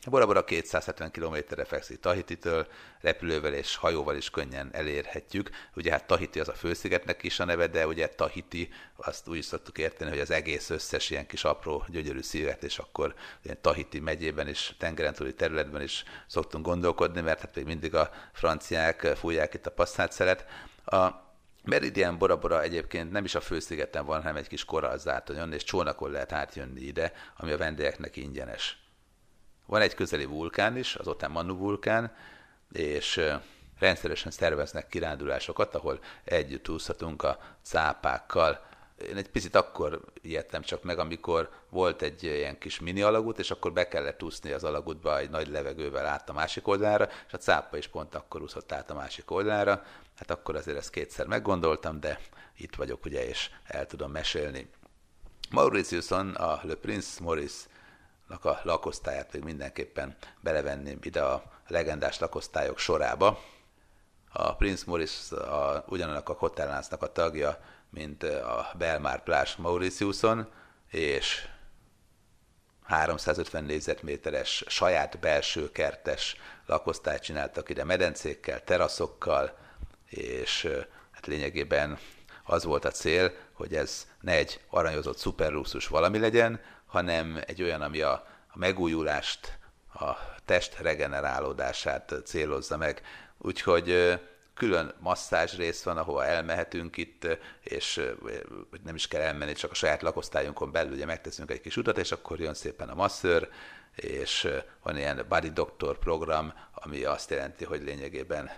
Bora 0.08 0.26
Bora 0.26 0.44
270 0.44 1.10
km-re 1.10 1.64
fekszik 1.64 2.00
Tahititől, 2.00 2.66
repülővel 3.00 3.54
és 3.54 3.76
hajóval 3.76 4.16
is 4.16 4.30
könnyen 4.30 4.68
elérhetjük. 4.72 5.50
Ugye 5.74 5.90
hát 5.90 6.06
Tahiti 6.06 6.40
az 6.40 6.48
a 6.48 6.52
főszigetnek 6.52 7.22
is 7.22 7.40
a 7.40 7.44
neve, 7.44 7.66
de 7.66 7.86
ugye 7.86 8.08
Tahiti, 8.08 8.68
azt 8.96 9.28
úgy 9.28 9.36
is 9.36 9.44
szoktuk 9.44 9.78
érteni, 9.78 10.10
hogy 10.10 10.20
az 10.20 10.30
egész 10.30 10.70
összes 10.70 11.10
ilyen 11.10 11.26
kis 11.26 11.44
apró 11.44 11.84
gyönyörű 11.88 12.20
sziget, 12.20 12.62
és 12.62 12.78
akkor 12.78 13.14
ilyen 13.42 13.58
Tahiti 13.60 14.00
megyében 14.00 14.48
is, 14.48 14.74
tengeren 14.78 15.14
túli 15.14 15.34
területben 15.34 15.82
is 15.82 16.04
szoktunk 16.26 16.64
gondolkodni, 16.64 17.20
mert 17.20 17.40
hát 17.40 17.54
még 17.54 17.64
mindig 17.64 17.94
a 17.94 18.10
franciák 18.32 19.00
fújják 19.00 19.54
itt 19.54 19.66
a 19.66 19.70
passzát 19.70 20.46
A 20.84 21.28
Meridian 21.64 22.18
Bora 22.18 22.38
Bora 22.38 22.62
egyébként 22.62 23.10
nem 23.10 23.24
is 23.24 23.34
a 23.34 23.40
főszigeten 23.40 24.04
van, 24.04 24.22
hanem 24.22 24.36
egy 24.36 24.48
kis 24.48 24.64
korallzátonyon, 24.64 25.52
és 25.52 25.64
csónakon 25.64 26.10
lehet 26.10 26.32
átjönni 26.32 26.80
ide, 26.80 27.12
ami 27.36 27.52
a 27.52 27.56
vendégeknek 27.56 28.16
ingyenes. 28.16 28.79
Van 29.70 29.80
egy 29.80 29.94
közeli 29.94 30.24
vulkán 30.24 30.76
is, 30.76 30.94
az 30.94 31.16
Manu 31.28 31.56
vulkán, 31.56 32.14
és 32.72 33.20
rendszeresen 33.78 34.30
szerveznek 34.30 34.88
kirándulásokat, 34.88 35.74
ahol 35.74 36.00
együtt 36.24 36.68
úszhatunk 36.68 37.22
a 37.22 37.38
cápákkal. 37.62 38.66
Én 39.08 39.16
egy 39.16 39.28
picit 39.28 39.54
akkor 39.54 40.00
ijedtem 40.20 40.62
csak 40.62 40.82
meg, 40.82 40.98
amikor 40.98 41.50
volt 41.68 42.02
egy 42.02 42.22
ilyen 42.22 42.58
kis 42.58 42.80
mini 42.80 43.02
alagút, 43.02 43.38
és 43.38 43.50
akkor 43.50 43.72
be 43.72 43.88
kellett 43.88 44.22
úszni 44.22 44.50
az 44.50 44.64
alagútba 44.64 45.18
egy 45.18 45.30
nagy 45.30 45.48
levegővel 45.48 46.06
át 46.06 46.28
a 46.28 46.32
másik 46.32 46.68
oldalra, 46.68 47.08
és 47.26 47.32
a 47.32 47.38
cápa 47.38 47.76
is 47.76 47.86
pont 47.86 48.14
akkor 48.14 48.42
úszott 48.42 48.72
át 48.72 48.90
a 48.90 48.94
másik 48.94 49.30
oldalra. 49.30 49.84
Hát 50.16 50.30
akkor 50.30 50.56
azért 50.56 50.76
ezt 50.76 50.90
kétszer 50.90 51.26
meggondoltam, 51.26 52.00
de 52.00 52.20
itt 52.56 52.74
vagyok 52.74 53.04
ugye, 53.04 53.28
és 53.28 53.50
el 53.64 53.86
tudom 53.86 54.10
mesélni. 54.10 54.70
Mauritiuson 55.50 56.30
a 56.30 56.60
Le 56.62 56.74
Prince 56.74 57.22
Maurice 57.22 57.68
a 58.38 58.60
lakosztályát 58.62 59.32
még 59.32 59.42
mindenképpen 59.42 60.16
belevenném 60.40 60.98
ide 61.02 61.22
a 61.22 61.42
legendás 61.68 62.18
lakosztályok 62.18 62.78
sorába. 62.78 63.40
A 64.32 64.56
Prince 64.56 64.84
Maurice 64.86 65.36
a, 65.36 65.84
ugyanannak 65.88 66.28
a 66.28 66.32
hotelláncnak 66.38 67.02
a 67.02 67.12
tagja, 67.12 67.58
mint 67.90 68.22
a 68.22 68.72
Belmar 68.78 69.22
Plage 69.22 69.50
Mauritiuson, 69.58 70.48
és 70.90 71.48
350 72.82 73.64
négyzetméteres 73.64 74.64
saját 74.66 75.18
belső 75.18 75.70
kertes 75.70 76.36
lakosztályt 76.66 77.22
csináltak 77.22 77.68
ide 77.68 77.84
medencékkel, 77.84 78.64
teraszokkal, 78.64 79.58
és 80.06 80.68
hát 81.10 81.26
lényegében 81.26 81.98
az 82.44 82.64
volt 82.64 82.84
a 82.84 82.90
cél, 82.90 83.32
hogy 83.52 83.74
ez 83.74 84.06
ne 84.20 84.32
egy 84.32 84.60
aranyozott 84.70 85.18
szuperluxus 85.18 85.86
valami 85.86 86.18
legyen, 86.18 86.60
hanem 86.90 87.40
egy 87.46 87.62
olyan, 87.62 87.82
ami 87.82 88.00
a, 88.00 88.12
a 88.48 88.58
megújulást, 88.58 89.58
a 89.94 90.16
test 90.44 90.78
regenerálódását 90.78 92.14
célozza 92.24 92.76
meg. 92.76 93.02
Úgyhogy 93.38 94.18
külön 94.54 94.94
masszázs 94.98 95.56
rész 95.56 95.82
van, 95.82 95.96
ahova 95.96 96.24
elmehetünk 96.24 96.96
itt, 96.96 97.26
és 97.60 98.00
nem 98.84 98.94
is 98.94 99.08
kell 99.08 99.20
elmenni, 99.20 99.52
csak 99.52 99.70
a 99.70 99.74
saját 99.74 100.02
lakosztályunkon 100.02 100.72
belül 100.72 100.92
ugye 100.92 101.04
megteszünk 101.04 101.50
egy 101.50 101.60
kis 101.60 101.76
utat, 101.76 101.98
és 101.98 102.12
akkor 102.12 102.40
jön 102.40 102.54
szépen 102.54 102.88
a 102.88 102.94
masször, 102.94 103.48
és 103.94 104.48
van 104.82 104.96
ilyen 104.96 105.24
body 105.28 105.50
doctor 105.50 105.98
program, 105.98 106.52
ami 106.74 107.04
azt 107.04 107.30
jelenti, 107.30 107.64
hogy 107.64 107.82
lényegében 107.82 108.50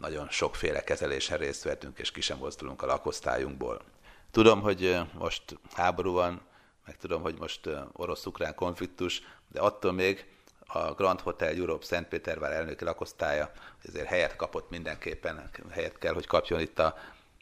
nagyon 0.00 0.28
sokféle 0.28 0.80
kezelésen 0.84 1.38
részt 1.38 1.62
vettünk, 1.62 1.98
és 1.98 2.10
ki 2.10 2.20
sem 2.20 2.38
mozdulunk 2.38 2.82
a 2.82 2.86
lakosztályunkból. 2.86 3.82
Tudom, 4.30 4.60
hogy 4.60 5.00
most 5.14 5.42
háború 5.74 6.12
van, 6.12 6.40
meg 6.88 6.96
tudom, 6.96 7.22
hogy 7.22 7.38
most 7.38 7.68
orosz-ukrán 7.92 8.54
konfliktus, 8.54 9.22
de 9.52 9.60
attól 9.60 9.92
még 9.92 10.26
a 10.66 10.92
Grand 10.92 11.20
Hotel 11.20 11.54
Europe 11.54 11.84
Szentpétervár 11.84 12.52
elnöki 12.52 12.84
lakosztálya 12.84 13.52
ezért 13.84 14.06
helyet 14.06 14.36
kapott 14.36 14.70
mindenképpen, 14.70 15.50
helyet 15.70 15.98
kell, 15.98 16.12
hogy 16.12 16.26
kapjon 16.26 16.60
itt 16.60 16.78
a 16.78 16.96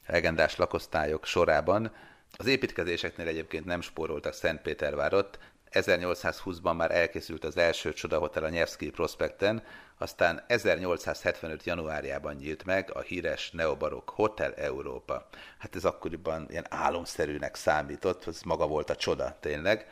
legendás 0.06 0.56
lakosztályok 0.56 1.24
sorában. 1.24 1.92
Az 2.36 2.46
építkezéseknél 2.46 3.26
egyébként 3.26 3.64
nem 3.64 3.80
spóroltak 3.80 4.32
Szentpétervárot, 4.32 5.38
1820-ban 5.72 6.76
már 6.76 6.90
elkészült 6.90 7.44
az 7.44 7.56
első 7.56 7.92
csodahotel 7.92 8.44
a 8.44 8.48
Nyevszki 8.48 8.90
prospekten, 8.90 9.62
aztán 9.98 10.44
1875. 10.46 11.64
januárjában 11.64 12.34
nyílt 12.34 12.64
meg 12.64 12.90
a 12.94 13.00
híres 13.00 13.50
neobarok 13.50 14.08
Hotel 14.08 14.54
Európa. 14.54 15.28
Hát 15.58 15.76
ez 15.76 15.84
akkoriban 15.84 16.46
ilyen 16.50 16.66
álomszerűnek 16.68 17.54
számított, 17.54 18.26
ez 18.26 18.40
maga 18.42 18.66
volt 18.66 18.90
a 18.90 18.96
csoda 18.96 19.36
tényleg. 19.40 19.86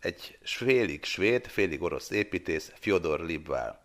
Egy 0.00 0.38
félig 0.42 1.04
svéd, 1.04 1.46
félig 1.46 1.82
orosz 1.82 2.10
építész, 2.10 2.72
Fyodor 2.74 3.20
Libvál. 3.20 3.84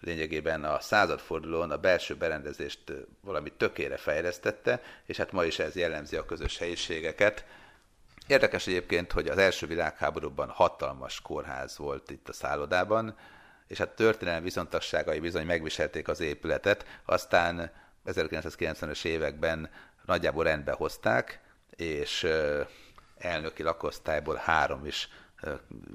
Lényegében 0.00 0.64
a 0.64 0.80
századfordulón 0.80 1.70
a 1.70 1.76
belső 1.76 2.16
berendezést 2.16 2.92
valami 3.20 3.52
tökére 3.56 3.96
fejlesztette, 3.96 4.82
és 5.06 5.16
hát 5.16 5.32
ma 5.32 5.44
is 5.44 5.58
ez 5.58 5.76
jellemzi 5.76 6.16
a 6.16 6.24
közös 6.24 6.58
helyiségeket. 6.58 7.44
Érdekes 8.30 8.66
egyébként, 8.66 9.12
hogy 9.12 9.28
az 9.28 9.38
első 9.38 9.66
világháborúban 9.66 10.48
hatalmas 10.48 11.20
kórház 11.20 11.76
volt 11.78 12.10
itt 12.10 12.28
a 12.28 12.32
szállodában, 12.32 13.16
és 13.66 13.78
hát 13.78 13.88
történelmi 13.88 14.44
viszontagságai 14.44 15.20
bizony 15.20 15.46
megviselték 15.46 16.08
az 16.08 16.20
épületet, 16.20 17.00
aztán 17.04 17.72
1990-es 18.06 19.04
években 19.04 19.70
nagyjából 20.06 20.44
rendbe 20.44 20.72
hozták, 20.72 21.40
és 21.76 22.26
elnöki 23.18 23.62
lakosztályból 23.62 24.36
három 24.36 24.86
is 24.86 25.08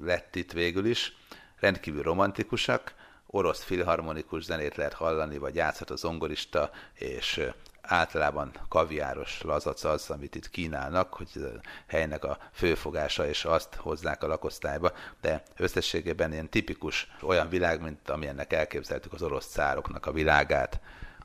lett 0.02 0.34
itt 0.34 0.52
végül 0.52 0.86
is, 0.86 1.16
rendkívül 1.60 2.02
romantikusak, 2.02 2.94
orosz 3.26 3.62
filharmonikus 3.62 4.44
zenét 4.44 4.76
lehet 4.76 4.94
hallani, 4.94 5.38
vagy 5.38 5.54
játszhat 5.54 5.90
a 5.90 5.96
zongorista, 5.96 6.70
és 6.94 7.48
általában 7.86 8.52
kaviáros 8.68 9.42
lazac 9.42 9.84
az, 9.84 10.10
amit 10.10 10.34
itt 10.34 10.50
kínálnak, 10.50 11.14
hogy 11.14 11.28
a 11.34 11.68
helynek 11.86 12.24
a 12.24 12.38
főfogása, 12.52 13.28
és 13.28 13.44
azt 13.44 13.74
hozzák 13.74 14.22
a 14.22 14.26
lakosztályba, 14.26 14.92
de 15.20 15.42
összességében 15.56 16.32
ilyen 16.32 16.50
tipikus 16.50 17.10
olyan 17.22 17.48
világ, 17.48 17.80
mint 17.80 18.10
amilyennek 18.10 18.52
elképzeltük 18.52 19.12
az 19.12 19.22
orosz 19.22 19.46
cároknak 19.46 20.06
a 20.06 20.12
világát. 20.12 20.80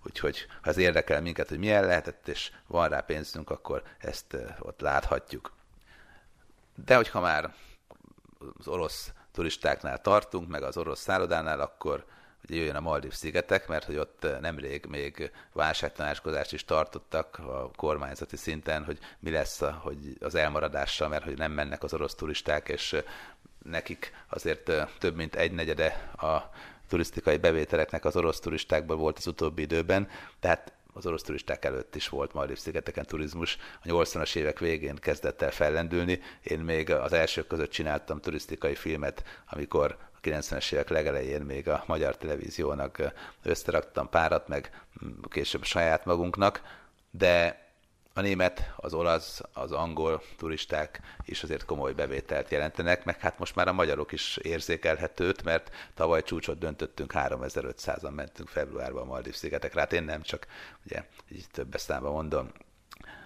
Úgyhogy 0.06 0.46
ha 0.62 0.70
ez 0.70 0.78
érdekel 0.78 1.22
minket, 1.22 1.50
hogy 1.50 1.60
milyen 1.60 1.86
lehetett, 1.86 2.28
és 2.28 2.52
van 2.68 2.90
rá 2.90 3.00
pénzünk, 3.00 3.50
akkor 3.50 3.84
ezt 3.98 4.38
ott 4.60 4.82
láthatjuk. 4.82 5.52
De 6.86 6.96
hogyha 6.96 7.20
már 7.20 7.54
az 8.58 8.68
orosz 8.68 9.12
turistáknál 9.32 10.02
tartunk, 10.02 10.48
meg 10.48 10.64
az 10.64 10.78
orosz 10.78 11.00
szállodánál, 11.00 11.60
akkor 11.60 12.06
hogy 12.48 12.56
jöjjön 12.56 12.76
a 12.76 12.80
Maldív 12.80 13.14
szigetek, 13.14 13.68
mert 13.68 13.86
hogy 13.86 13.98
ott 13.98 14.24
eh, 14.24 14.40
nemrég 14.40 14.86
még 14.86 15.32
válságtanácskozást 15.54 16.54
is 16.54 16.66
tartottak 16.66 17.40
a 17.40 17.72
kormányzati 17.76 18.36
szinten, 18.36 18.84
hogy 18.84 18.98
mi 19.20 19.30
lesz 19.30 19.62
a, 19.62 19.72
hogy 19.72 19.98
az 20.20 20.36
elmaradással, 20.36 21.08
mert 21.08 21.24
hogy 21.24 21.38
nem 21.38 21.52
mennek 21.52 21.84
az 21.84 21.94
orosz 21.94 22.16
turisták, 22.16 22.70
és 22.70 22.94
eh, 22.94 23.04
nekik 23.64 24.14
azért 24.30 24.70
eh, 24.70 24.88
több 25.00 25.16
mint 25.16 25.36
egy 25.36 25.52
negyede 25.52 26.12
a 26.18 26.50
turisztikai 26.88 27.38
bevételeknek 27.38 28.06
az 28.06 28.16
orosz 28.16 28.40
turistákból 28.40 28.96
volt 28.96 29.18
az 29.18 29.28
utóbbi 29.28 29.62
időben, 29.62 30.08
tehát 30.40 30.74
az 30.94 31.06
orosz 31.06 31.24
turisták 31.24 31.66
előtt 31.66 31.96
is 31.96 32.10
volt 32.10 32.34
Maldív 32.34 32.58
szigeteken 32.58 33.06
turizmus. 33.06 33.58
A 33.84 33.88
80-as 33.88 34.36
évek 34.36 34.60
végén 34.60 34.96
kezdett 34.96 35.42
el 35.42 35.52
fellendülni. 35.52 36.22
Én 36.44 36.60
még 36.60 36.92
az 36.92 37.14
elsők 37.14 37.48
között 37.48 37.70
csináltam 37.70 38.20
turisztikai 38.20 38.76
filmet, 38.76 39.24
amikor 39.50 39.98
90-es 40.24 40.72
évek 40.72 40.90
legelején 40.90 41.42
még 41.42 41.68
a 41.68 41.84
magyar 41.88 42.18
televíziónak 42.18 43.14
összeraktam 43.44 44.10
párat, 44.10 44.48
meg 44.48 44.82
később 45.30 45.64
saját 45.64 46.06
magunknak, 46.06 46.62
de 47.12 47.60
a 48.14 48.22
német, 48.22 48.74
az 48.76 48.94
olasz, 48.94 49.42
az 49.54 49.72
angol 49.72 50.22
turisták 50.38 51.02
is 51.26 51.44
azért 51.44 51.66
komoly 51.66 51.94
bevételt 51.94 52.52
jelentenek, 52.52 53.06
meg 53.06 53.20
hát 53.20 53.40
most 53.40 53.56
már 53.56 53.68
a 53.68 53.74
magyarok 53.74 54.12
is 54.12 54.38
érzékelhetőt, 54.38 55.44
mert 55.44 55.72
tavaly 55.94 56.24
csúcsot 56.24 56.58
döntöttünk, 56.58 57.12
3500-an 57.16 58.14
mentünk 58.14 58.50
februárban 58.50 59.02
a 59.02 59.06
Maldív 59.06 59.36
szigetekre, 59.36 59.80
hát 59.80 59.94
én 59.94 60.04
nem 60.04 60.22
csak, 60.22 60.48
ugye, 60.86 61.04
így 61.32 61.46
több 61.52 61.78
számba 61.78 62.12
mondom, 62.12 62.52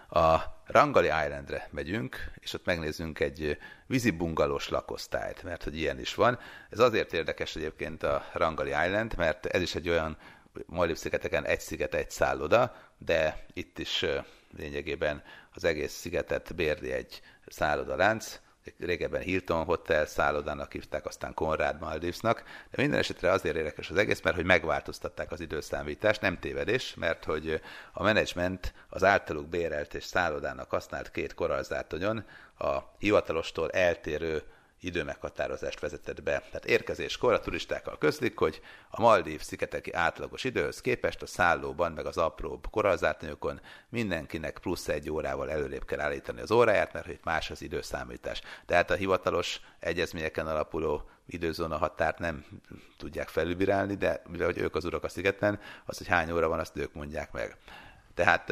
a 0.09 0.35
Rangali 0.65 1.07
Islandre 1.07 1.67
megyünk, 1.71 2.31
és 2.39 2.53
ott 2.53 2.65
megnézzünk 2.65 3.19
egy 3.19 3.57
vízi 3.87 4.11
bungalós 4.11 4.69
lakosztályt, 4.69 5.43
mert 5.43 5.63
hogy 5.63 5.77
ilyen 5.77 5.99
is 5.99 6.15
van. 6.15 6.39
Ez 6.69 6.79
azért 6.79 7.13
érdekes 7.13 7.55
egyébként 7.55 8.03
a 8.03 8.25
Rangali 8.33 8.69
Island, 8.69 9.15
mert 9.17 9.45
ez 9.45 9.61
is 9.61 9.75
egy 9.75 9.89
olyan 9.89 10.17
Maldiv 10.65 10.95
szigeteken 10.95 11.45
egy 11.45 11.59
sziget, 11.59 11.93
egy 11.93 12.11
szálloda, 12.11 12.75
de 12.97 13.45
itt 13.53 13.79
is 13.79 14.05
lényegében 14.57 15.23
az 15.53 15.63
egész 15.63 15.93
szigetet 15.93 16.55
bérli 16.55 16.91
egy 16.91 17.21
szállodalánc, 17.47 18.39
régebben 18.80 19.22
Hilton 19.22 19.63
Hotel 19.63 20.05
szállodának 20.05 20.72
hívták, 20.72 21.05
aztán 21.05 21.34
Conrad 21.34 21.80
Maldivesnak, 21.80 22.43
de 22.72 22.82
minden 22.82 22.99
esetre 22.99 23.32
azért 23.32 23.55
érdekes 23.55 23.89
az 23.89 23.97
egész, 23.97 24.22
mert 24.22 24.36
hogy 24.36 24.45
megváltoztatták 24.45 25.32
az 25.32 25.39
időszámítást, 25.39 26.22
nem 26.22 26.39
tévedés, 26.39 26.95
mert 26.95 27.24
hogy 27.24 27.61
a 27.93 28.03
menedzsment 28.03 28.74
az 28.89 29.03
általuk 29.03 29.47
bérelt 29.47 29.93
és 29.93 30.03
szállodának 30.03 30.70
használt 30.70 31.11
két 31.11 31.34
korallzártonyon 31.34 32.26
a 32.57 32.78
hivatalostól 32.99 33.70
eltérő 33.70 34.43
időmeghatározást 34.86 35.79
vezetett 35.79 36.23
be. 36.23 36.39
Tehát 36.39 36.65
érkezéskor 36.65 37.33
a 37.33 37.39
turistákkal 37.39 37.97
közlik, 37.97 38.38
hogy 38.38 38.61
a 38.89 39.01
Maldív 39.01 39.41
sziketeki 39.41 39.93
átlagos 39.93 40.43
időhöz 40.43 40.81
képest 40.81 41.21
a 41.21 41.25
szállóban, 41.25 41.91
meg 41.91 42.05
az 42.05 42.17
apróbb 42.17 42.67
korallzártanyokon 42.69 43.61
mindenkinek 43.89 44.59
plusz 44.61 44.88
egy 44.88 45.09
órával 45.09 45.51
előrébb 45.51 45.86
kell 45.86 45.99
állítani 45.99 46.41
az 46.41 46.51
óráját, 46.51 46.93
mert 46.93 47.05
hogy 47.05 47.19
más 47.23 47.51
az 47.51 47.61
időszámítás. 47.61 48.41
Tehát 48.65 48.91
a 48.91 48.95
hivatalos 48.95 49.61
egyezményeken 49.79 50.47
alapuló 50.47 51.09
időzóna 51.27 51.77
határt 51.77 52.19
nem 52.19 52.45
tudják 52.97 53.27
felülbírálni, 53.27 53.95
de 53.95 54.21
mivel 54.27 54.45
hogy 54.45 54.57
ők 54.57 54.75
az 54.75 54.86
urak 54.86 55.03
a 55.03 55.09
szigeten, 55.09 55.59
az, 55.86 55.97
hogy 55.97 56.07
hány 56.07 56.31
óra 56.31 56.47
van, 56.47 56.59
azt 56.59 56.77
ők 56.77 56.93
mondják 56.93 57.31
meg. 57.31 57.57
Tehát 58.13 58.49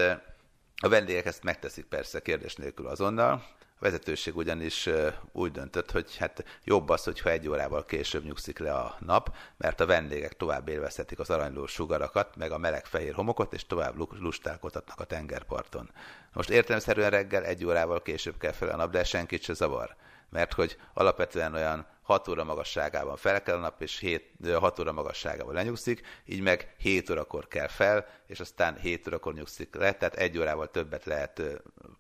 a 0.78 0.90
vendégek 0.90 1.26
ezt 1.26 1.44
megteszik 1.44 1.86
persze 1.86 2.22
kérdés 2.22 2.56
nélkül 2.56 2.88
azonnal, 2.88 3.46
vezetőség 3.80 4.36
ugyanis 4.36 4.90
úgy 5.32 5.52
döntött, 5.52 5.92
hogy 5.92 6.18
hát 6.18 6.44
jobb 6.64 6.90
az, 6.90 7.04
hogyha 7.04 7.30
egy 7.30 7.48
órával 7.48 7.86
később 7.86 8.24
nyugszik 8.24 8.60
le 8.60 8.74
a 8.74 8.98
nap, 9.00 9.36
mert 9.58 9.80
a 9.80 9.86
vendégek 9.86 10.34
tovább 10.34 10.68
élvezhetik 10.68 11.20
az 11.20 11.30
aranyló 11.30 11.66
sugarakat, 11.66 12.36
meg 12.36 12.52
a 12.52 12.58
meleg 12.58 12.86
fehér 12.86 13.14
homokot, 13.14 13.54
és 13.54 13.66
tovább 13.66 13.96
lustálkodhatnak 14.20 15.00
a 15.00 15.04
tengerparton. 15.04 15.90
Most 16.34 16.50
értelemszerűen 16.50 17.10
reggel 17.10 17.44
egy 17.44 17.66
órával 17.66 18.02
később 18.02 18.38
kell 18.38 18.52
fel 18.52 18.70
a 18.70 18.76
nap, 18.76 18.92
de 18.92 19.04
senkit 19.04 19.44
se 19.44 19.54
zavar 19.54 19.96
mert 20.34 20.54
hogy 20.54 20.78
alapvetően 20.94 21.54
olyan 21.54 21.88
6 22.02 22.28
óra 22.28 22.44
magasságában 22.44 23.16
fel 23.16 23.42
kell 23.42 23.56
a 23.56 23.60
nap, 23.60 23.82
és 23.82 24.00
7, 24.00 24.32
6 24.54 24.80
óra 24.80 24.92
magasságában 24.92 25.54
lenyugszik, 25.54 26.02
így 26.26 26.42
meg 26.42 26.76
7 26.78 27.10
órakor 27.10 27.48
kell 27.48 27.68
fel, 27.68 28.08
és 28.28 28.40
aztán 28.40 28.76
7 28.76 29.08
órakor 29.08 29.34
nyugszik 29.34 29.76
le, 29.76 29.94
tehát 29.94 30.16
egy 30.16 30.38
órával 30.38 30.72
többet 30.72 31.06
lehet 31.06 31.42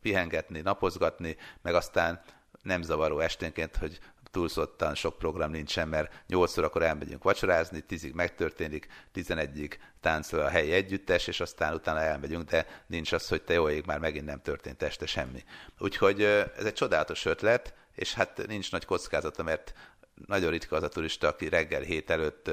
pihengetni, 0.01 0.61
napozgatni, 0.61 1.37
meg 1.61 1.75
aztán 1.75 2.21
nem 2.61 2.81
zavaró 2.81 3.19
esténként, 3.19 3.75
hogy 3.75 3.99
túlszottan 4.31 4.95
sok 4.95 5.17
program 5.17 5.51
nincsen, 5.51 5.87
mert 5.87 6.23
8 6.27 6.57
órakor 6.57 6.83
elmegyünk 6.83 7.23
vacsorázni, 7.23 7.83
10-ig 7.89 8.13
megtörténik, 8.13 8.87
11-ig 9.15 9.73
táncol 10.01 10.39
a 10.39 10.49
helyi 10.49 10.71
együttes, 10.71 11.27
és 11.27 11.39
aztán 11.39 11.73
utána 11.73 11.99
elmegyünk, 11.99 12.49
de 12.49 12.83
nincs 12.87 13.11
az, 13.11 13.27
hogy 13.27 13.43
te 13.43 13.53
jó 13.53 13.69
ég, 13.69 13.85
már 13.85 13.99
megint 13.99 14.25
nem 14.25 14.41
történt 14.41 14.83
este 14.83 15.05
semmi. 15.05 15.43
Úgyhogy 15.79 16.23
ez 16.23 16.65
egy 16.65 16.73
csodálatos 16.73 17.25
ötlet, 17.25 17.73
és 17.95 18.13
hát 18.13 18.47
nincs 18.47 18.71
nagy 18.71 18.85
kockázata, 18.85 19.43
mert 19.43 19.73
nagyon 20.25 20.51
ritka 20.51 20.75
az 20.75 20.83
a 20.83 20.89
turista, 20.89 21.27
aki 21.27 21.49
reggel 21.49 21.81
hét 21.81 22.09
előtt 22.09 22.49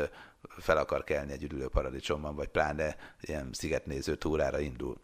fel 0.58 0.76
akar 0.76 1.04
kelni 1.04 1.32
egy 1.32 1.42
üdülő 1.42 1.68
paradicsomban, 1.68 2.34
vagy 2.34 2.48
pláne 2.48 2.96
ilyen 3.20 3.48
szigetnéző 3.52 4.14
túrára 4.14 4.58
indul. 4.58 5.00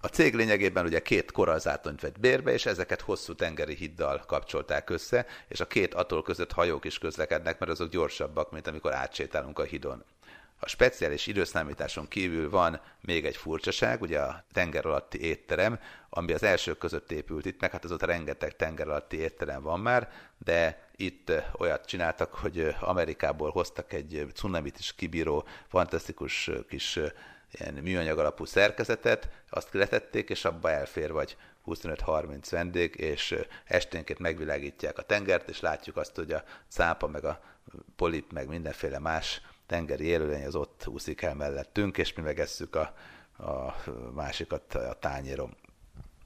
A 0.00 0.06
cég 0.06 0.34
lényegében 0.34 0.84
ugye 0.84 1.02
két 1.02 1.32
korallzátonyt 1.32 2.00
vett 2.00 2.20
bérbe, 2.20 2.52
és 2.52 2.66
ezeket 2.66 3.00
hosszú 3.00 3.34
tengeri 3.34 3.74
hiddal 3.74 4.24
kapcsolták 4.26 4.90
össze, 4.90 5.26
és 5.48 5.60
a 5.60 5.66
két 5.66 5.94
atol 5.94 6.22
között 6.22 6.52
hajók 6.52 6.84
is 6.84 6.98
közlekednek, 6.98 7.58
mert 7.58 7.72
azok 7.72 7.90
gyorsabbak, 7.90 8.50
mint 8.50 8.66
amikor 8.66 8.92
átsétálunk 8.92 9.58
a 9.58 9.62
hidon. 9.62 10.04
A 10.58 10.68
speciális 10.68 11.26
időszámításon 11.26 12.08
kívül 12.08 12.50
van 12.50 12.80
még 13.00 13.24
egy 13.24 13.36
furcsaság, 13.36 14.02
ugye 14.02 14.20
a 14.20 14.44
tenger 14.52 14.86
alatti 14.86 15.20
étterem, 15.20 15.80
ami 16.08 16.32
az 16.32 16.42
elsők 16.42 16.78
között 16.78 17.12
épült 17.12 17.44
itt, 17.44 17.60
meg 17.60 17.70
hát 17.70 17.84
azóta 17.84 18.06
rengeteg 18.06 18.56
tenger 18.56 18.88
alatti 18.88 19.16
étterem 19.16 19.62
van 19.62 19.80
már, 19.80 20.10
de 20.38 20.88
itt 20.96 21.32
olyat 21.58 21.86
csináltak, 21.86 22.34
hogy 22.34 22.74
Amerikából 22.80 23.50
hoztak 23.50 23.92
egy 23.92 24.26
cunamit 24.34 24.78
is 24.78 24.94
kibíró, 24.94 25.46
fantasztikus 25.68 26.50
kis 26.68 26.98
ilyen 27.50 27.74
műanyag 27.74 28.18
alapú 28.18 28.44
szerkezetet, 28.44 29.28
azt 29.48 29.72
letették, 29.72 30.30
és 30.30 30.44
abba 30.44 30.70
elfér 30.70 31.12
vagy 31.12 31.36
25-30 31.66 32.46
vendég, 32.50 32.94
és 32.94 33.34
esténként 33.64 34.18
megvilágítják 34.18 34.98
a 34.98 35.02
tengert, 35.02 35.48
és 35.48 35.60
látjuk 35.60 35.96
azt, 35.96 36.16
hogy 36.16 36.32
a 36.32 36.44
cápa, 36.68 37.06
meg 37.06 37.24
a 37.24 37.40
polip, 37.96 38.32
meg 38.32 38.48
mindenféle 38.48 38.98
más 38.98 39.42
tengeri 39.66 40.04
élőlény 40.04 40.44
az 40.46 40.54
ott 40.54 40.86
úszik 40.86 41.22
el 41.22 41.34
mellettünk, 41.34 41.98
és 41.98 42.12
mi 42.12 42.22
megesszük 42.22 42.74
a, 42.74 42.94
a 43.44 43.74
másikat 44.14 44.74
a 44.74 44.96
tányérom. 45.00 45.56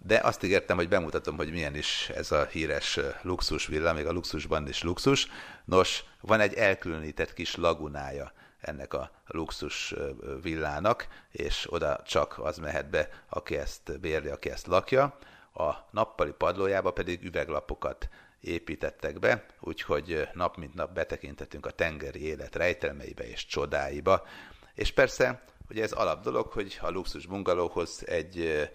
De 0.03 0.21
azt 0.23 0.43
ígértem, 0.43 0.77
hogy 0.77 0.89
bemutatom, 0.89 1.37
hogy 1.37 1.51
milyen 1.51 1.75
is 1.75 2.11
ez 2.15 2.33
a 2.33 2.45
híres 2.45 2.99
luxus 3.23 3.67
villa, 3.67 3.93
még 3.93 4.07
a 4.07 4.13
luxusban 4.13 4.69
is 4.69 4.83
luxus. 4.83 5.29
Nos, 5.65 6.05
van 6.21 6.41
egy 6.41 6.55
elkülönített 6.55 7.33
kis 7.33 7.57
lagunája 7.57 8.33
ennek 8.61 8.95
a 8.95 9.11
luxus 9.27 9.95
villának, 10.43 11.07
és 11.31 11.67
oda 11.73 12.03
csak 12.07 12.39
az 12.39 12.59
mehet 12.59 12.91
be, 12.91 13.09
aki 13.29 13.57
ezt 13.57 14.01
bérli, 14.01 14.29
aki 14.29 14.51
ezt 14.51 14.67
lakja. 14.67 15.19
A 15.55 15.75
nappali 15.91 16.33
padlójába 16.33 16.91
pedig 16.91 17.25
üveglapokat 17.25 18.09
építettek 18.41 19.19
be, 19.19 19.47
úgyhogy 19.61 20.29
nap 20.33 20.57
mint 20.57 20.75
nap 20.75 20.93
betekintetünk 20.93 21.67
a 21.67 21.71
tengeri 21.71 22.25
élet 22.25 22.57
rejtelmeibe 22.57 23.29
és 23.29 23.47
csodáiba. 23.47 24.27
És 24.75 24.93
persze, 24.93 25.43
ugye 25.71 25.83
ez 25.83 25.93
alap 25.93 26.23
dolog, 26.23 26.47
hogy 26.47 26.79
a 26.81 26.91
luxus 26.91 27.27
bungalóhoz 27.27 28.03
egy 28.07 28.69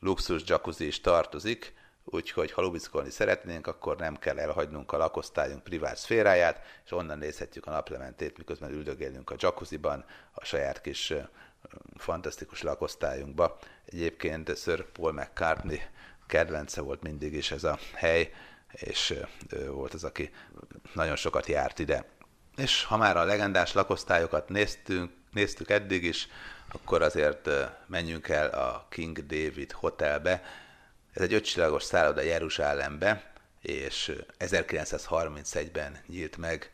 luxus 0.00 0.42
jacuzzi 0.46 0.86
is 0.86 1.00
tartozik, 1.00 1.74
úgyhogy 2.04 2.52
ha 2.52 2.62
lubickolni 2.62 3.10
szeretnénk, 3.10 3.66
akkor 3.66 3.96
nem 3.96 4.16
kell 4.16 4.38
elhagynunk 4.38 4.92
a 4.92 4.96
lakosztályunk 4.96 5.64
privát 5.64 5.96
szféráját, 5.96 6.60
és 6.84 6.92
onnan 6.92 7.18
nézhetjük 7.18 7.66
a 7.66 7.70
naplementét, 7.70 8.38
miközben 8.38 8.70
üldögélünk 8.70 9.30
a 9.30 9.36
jacuzziban, 9.38 10.04
a 10.32 10.44
saját 10.44 10.80
kis 10.80 11.12
fantasztikus 11.96 12.62
lakosztályunkba. 12.62 13.58
Egyébként 13.84 14.56
Sir 14.56 14.84
Paul 14.84 15.12
McCartney 15.12 15.80
kedvence 16.26 16.80
volt 16.80 17.02
mindig 17.02 17.32
is 17.32 17.50
ez 17.50 17.64
a 17.64 17.78
hely, 17.94 18.32
és 18.72 19.14
ő 19.48 19.70
volt 19.70 19.94
az, 19.94 20.04
aki 20.04 20.30
nagyon 20.94 21.16
sokat 21.16 21.46
járt 21.46 21.78
ide. 21.78 22.04
És 22.56 22.84
ha 22.84 22.96
már 22.96 23.16
a 23.16 23.24
legendás 23.24 23.72
lakosztályokat 23.72 24.48
néztünk, 24.48 25.10
néztük 25.30 25.70
eddig 25.70 26.04
is, 26.04 26.28
akkor 26.72 27.02
azért 27.02 27.50
menjünk 27.86 28.28
el 28.28 28.48
a 28.48 28.86
King 28.90 29.18
David 29.18 29.72
Hotelbe. 29.72 30.42
Ez 31.12 31.22
egy 31.22 31.32
ötcsillagos 31.32 31.82
szálloda 31.82 32.20
Jeruzsálembe, 32.20 33.32
és 33.60 34.12
1931-ben 34.38 35.98
nyílt 36.06 36.36
meg 36.36 36.70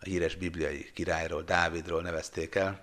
a 0.00 0.04
híres 0.04 0.34
bibliai 0.34 0.90
királyról, 0.94 1.42
Dávidról 1.42 2.02
nevezték 2.02 2.54
el. 2.54 2.80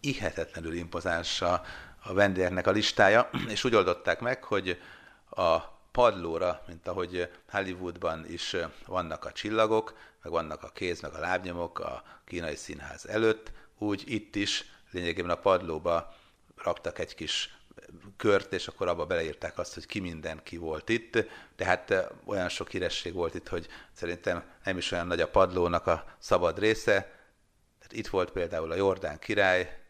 Ihetetlenül 0.00 0.74
impozáns 0.74 1.42
a, 1.42 1.62
a 2.02 2.12
vendégeknek 2.12 2.66
a 2.66 2.70
listája, 2.70 3.30
és 3.54 3.64
úgy 3.64 3.74
oldották 3.74 4.20
meg, 4.20 4.44
hogy 4.44 4.80
a 5.30 5.75
padlóra, 5.96 6.62
mint 6.66 6.88
ahogy 6.88 7.30
Hollywoodban 7.50 8.26
is 8.28 8.56
vannak 8.86 9.24
a 9.24 9.32
csillagok, 9.32 9.98
meg 10.22 10.32
vannak 10.32 10.62
a 10.62 10.68
kéz, 10.68 11.00
meg 11.00 11.14
a 11.14 11.18
lábnyomok 11.18 11.78
a 11.78 12.02
kínai 12.24 12.56
színház 12.56 13.06
előtt, 13.06 13.52
úgy 13.78 14.02
itt 14.06 14.34
is 14.34 14.64
lényegében 14.90 15.30
a 15.30 15.40
padlóba 15.40 16.14
raktak 16.56 16.98
egy 16.98 17.14
kis 17.14 17.56
kört, 18.16 18.52
és 18.52 18.68
akkor 18.68 18.88
abba 18.88 19.06
beleírták 19.06 19.58
azt, 19.58 19.74
hogy 19.74 19.86
ki 19.86 20.00
minden 20.00 20.40
ki 20.42 20.56
volt 20.56 20.88
itt. 20.88 21.26
Tehát 21.56 21.94
olyan 22.24 22.48
sok 22.48 22.70
híresség 22.70 23.12
volt 23.12 23.34
itt, 23.34 23.48
hogy 23.48 23.66
szerintem 23.92 24.44
nem 24.64 24.76
is 24.76 24.90
olyan 24.92 25.06
nagy 25.06 25.20
a 25.20 25.28
padlónak 25.28 25.86
a 25.86 26.04
szabad 26.18 26.58
része. 26.58 26.92
Tehát 27.78 27.92
itt 27.92 28.08
volt 28.08 28.30
például 28.30 28.70
a 28.70 28.76
Jordán 28.76 29.18
király, 29.18 29.82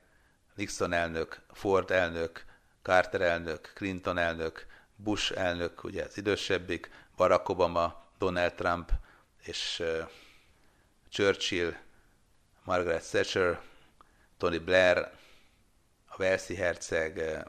Nixon 0.54 0.92
elnök, 0.92 1.40
Ford 1.52 1.90
elnök, 1.90 2.44
Carter 2.82 3.20
elnök, 3.20 3.72
Clinton 3.74 4.18
elnök, 4.18 4.66
Bush 4.96 5.38
elnök, 5.38 5.84
ugye 5.84 6.04
az 6.04 6.16
idősebbik, 6.16 6.90
Barack 7.16 7.48
Obama, 7.48 8.04
Donald 8.18 8.54
Trump 8.54 8.92
és 9.42 9.82
Churchill, 11.08 11.74
Margaret 12.64 13.10
Thatcher, 13.10 13.60
Tony 14.38 14.64
Blair, 14.64 14.98
a 16.06 16.16
Velszi 16.16 16.54
herceg, 16.54 17.44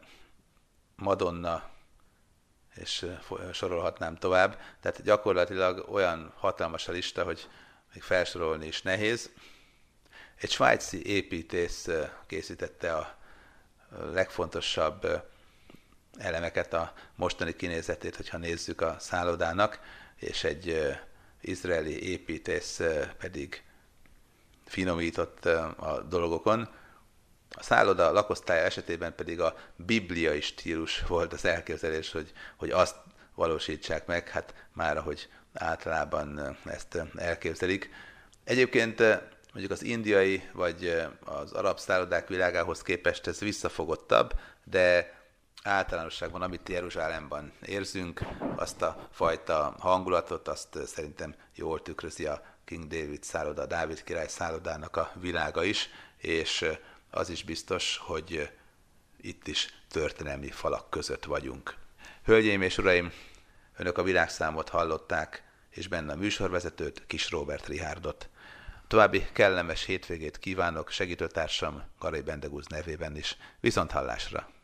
Madonna, 0.95 1.69
és 2.75 3.05
sorolhatnám 3.53 4.15
tovább. 4.15 4.59
Tehát 4.81 5.03
gyakorlatilag 5.03 5.89
olyan 5.89 6.33
hatalmas 6.35 6.87
a 6.87 6.91
lista, 6.91 7.23
hogy 7.23 7.49
még 7.93 8.03
felsorolni 8.03 8.65
is 8.65 8.81
nehéz. 8.81 9.29
Egy 10.35 10.51
svájci 10.51 11.05
építész 11.05 11.89
készítette 12.27 12.93
a 12.93 13.17
legfontosabb 13.89 15.07
elemeket, 16.17 16.73
a 16.73 16.93
mostani 17.15 17.55
kinézetét, 17.55 18.15
hogyha 18.15 18.37
nézzük 18.37 18.81
a 18.81 18.95
szállodának, 18.99 19.79
és 20.15 20.43
egy 20.43 20.95
izraeli 21.41 22.09
építész 22.09 22.81
pedig 23.17 23.63
finomított 24.65 25.45
a 25.45 26.05
dolgokon. 26.09 26.69
A 27.55 27.63
szálloda 27.63 28.11
lakosztálya 28.11 28.63
esetében 28.63 29.15
pedig 29.15 29.41
a 29.41 29.55
bibliai 29.75 30.41
stílus 30.41 31.01
volt 31.07 31.33
az 31.33 31.45
elképzelés, 31.45 32.11
hogy, 32.11 32.31
hogy 32.55 32.69
azt 32.69 32.95
valósítsák 33.35 34.05
meg, 34.05 34.29
hát 34.29 34.53
már 34.73 34.97
ahogy 34.97 35.29
általában 35.53 36.57
ezt 36.65 36.97
elképzelik. 37.15 37.89
Egyébként 38.43 38.99
mondjuk 39.53 39.71
az 39.71 39.83
indiai 39.83 40.49
vagy 40.53 41.07
az 41.25 41.51
arab 41.51 41.79
szállodák 41.79 42.27
világához 42.27 42.81
képest 42.81 43.27
ez 43.27 43.39
visszafogottabb, 43.39 44.39
de 44.63 45.16
általánosságban, 45.67 46.41
amit 46.41 46.69
Jeruzsálemban 46.69 47.51
érzünk, 47.65 48.21
azt 48.55 48.81
a 48.81 49.07
fajta 49.11 49.75
hangulatot, 49.79 50.47
azt 50.47 50.77
szerintem 50.85 51.35
jól 51.55 51.81
tükrözi 51.81 52.25
a 52.25 52.41
King 52.65 52.87
David 52.87 53.23
szálloda, 53.23 53.61
a 53.61 53.65
Dávid 53.65 54.03
király 54.03 54.27
szállodának 54.27 54.95
a 54.95 55.11
világa 55.15 55.63
is, 55.63 55.89
és 56.17 56.65
az 57.09 57.29
is 57.29 57.43
biztos, 57.43 57.97
hogy 57.97 58.51
itt 59.21 59.47
is 59.47 59.73
történelmi 59.89 60.51
falak 60.51 60.89
között 60.89 61.25
vagyunk. 61.25 61.75
Hölgyeim 62.23 62.61
és 62.61 62.77
uraim, 62.77 63.11
önök 63.77 63.97
a 63.97 64.03
világszámot 64.03 64.69
hallották, 64.69 65.43
és 65.69 65.87
benne 65.87 66.13
a 66.13 66.15
műsorvezetőt, 66.15 67.03
Kis 67.07 67.31
Robert 67.31 67.67
Rihárdot. 67.67 68.29
További 68.87 69.27
kellemes 69.33 69.85
hétvégét 69.85 70.39
kívánok 70.39 70.89
segítőtársam 70.89 71.83
Garai 71.99 72.21
Bendegúz 72.21 72.65
nevében 72.67 73.15
is. 73.15 73.37
Viszont 73.59 73.91
hallásra! 73.91 74.56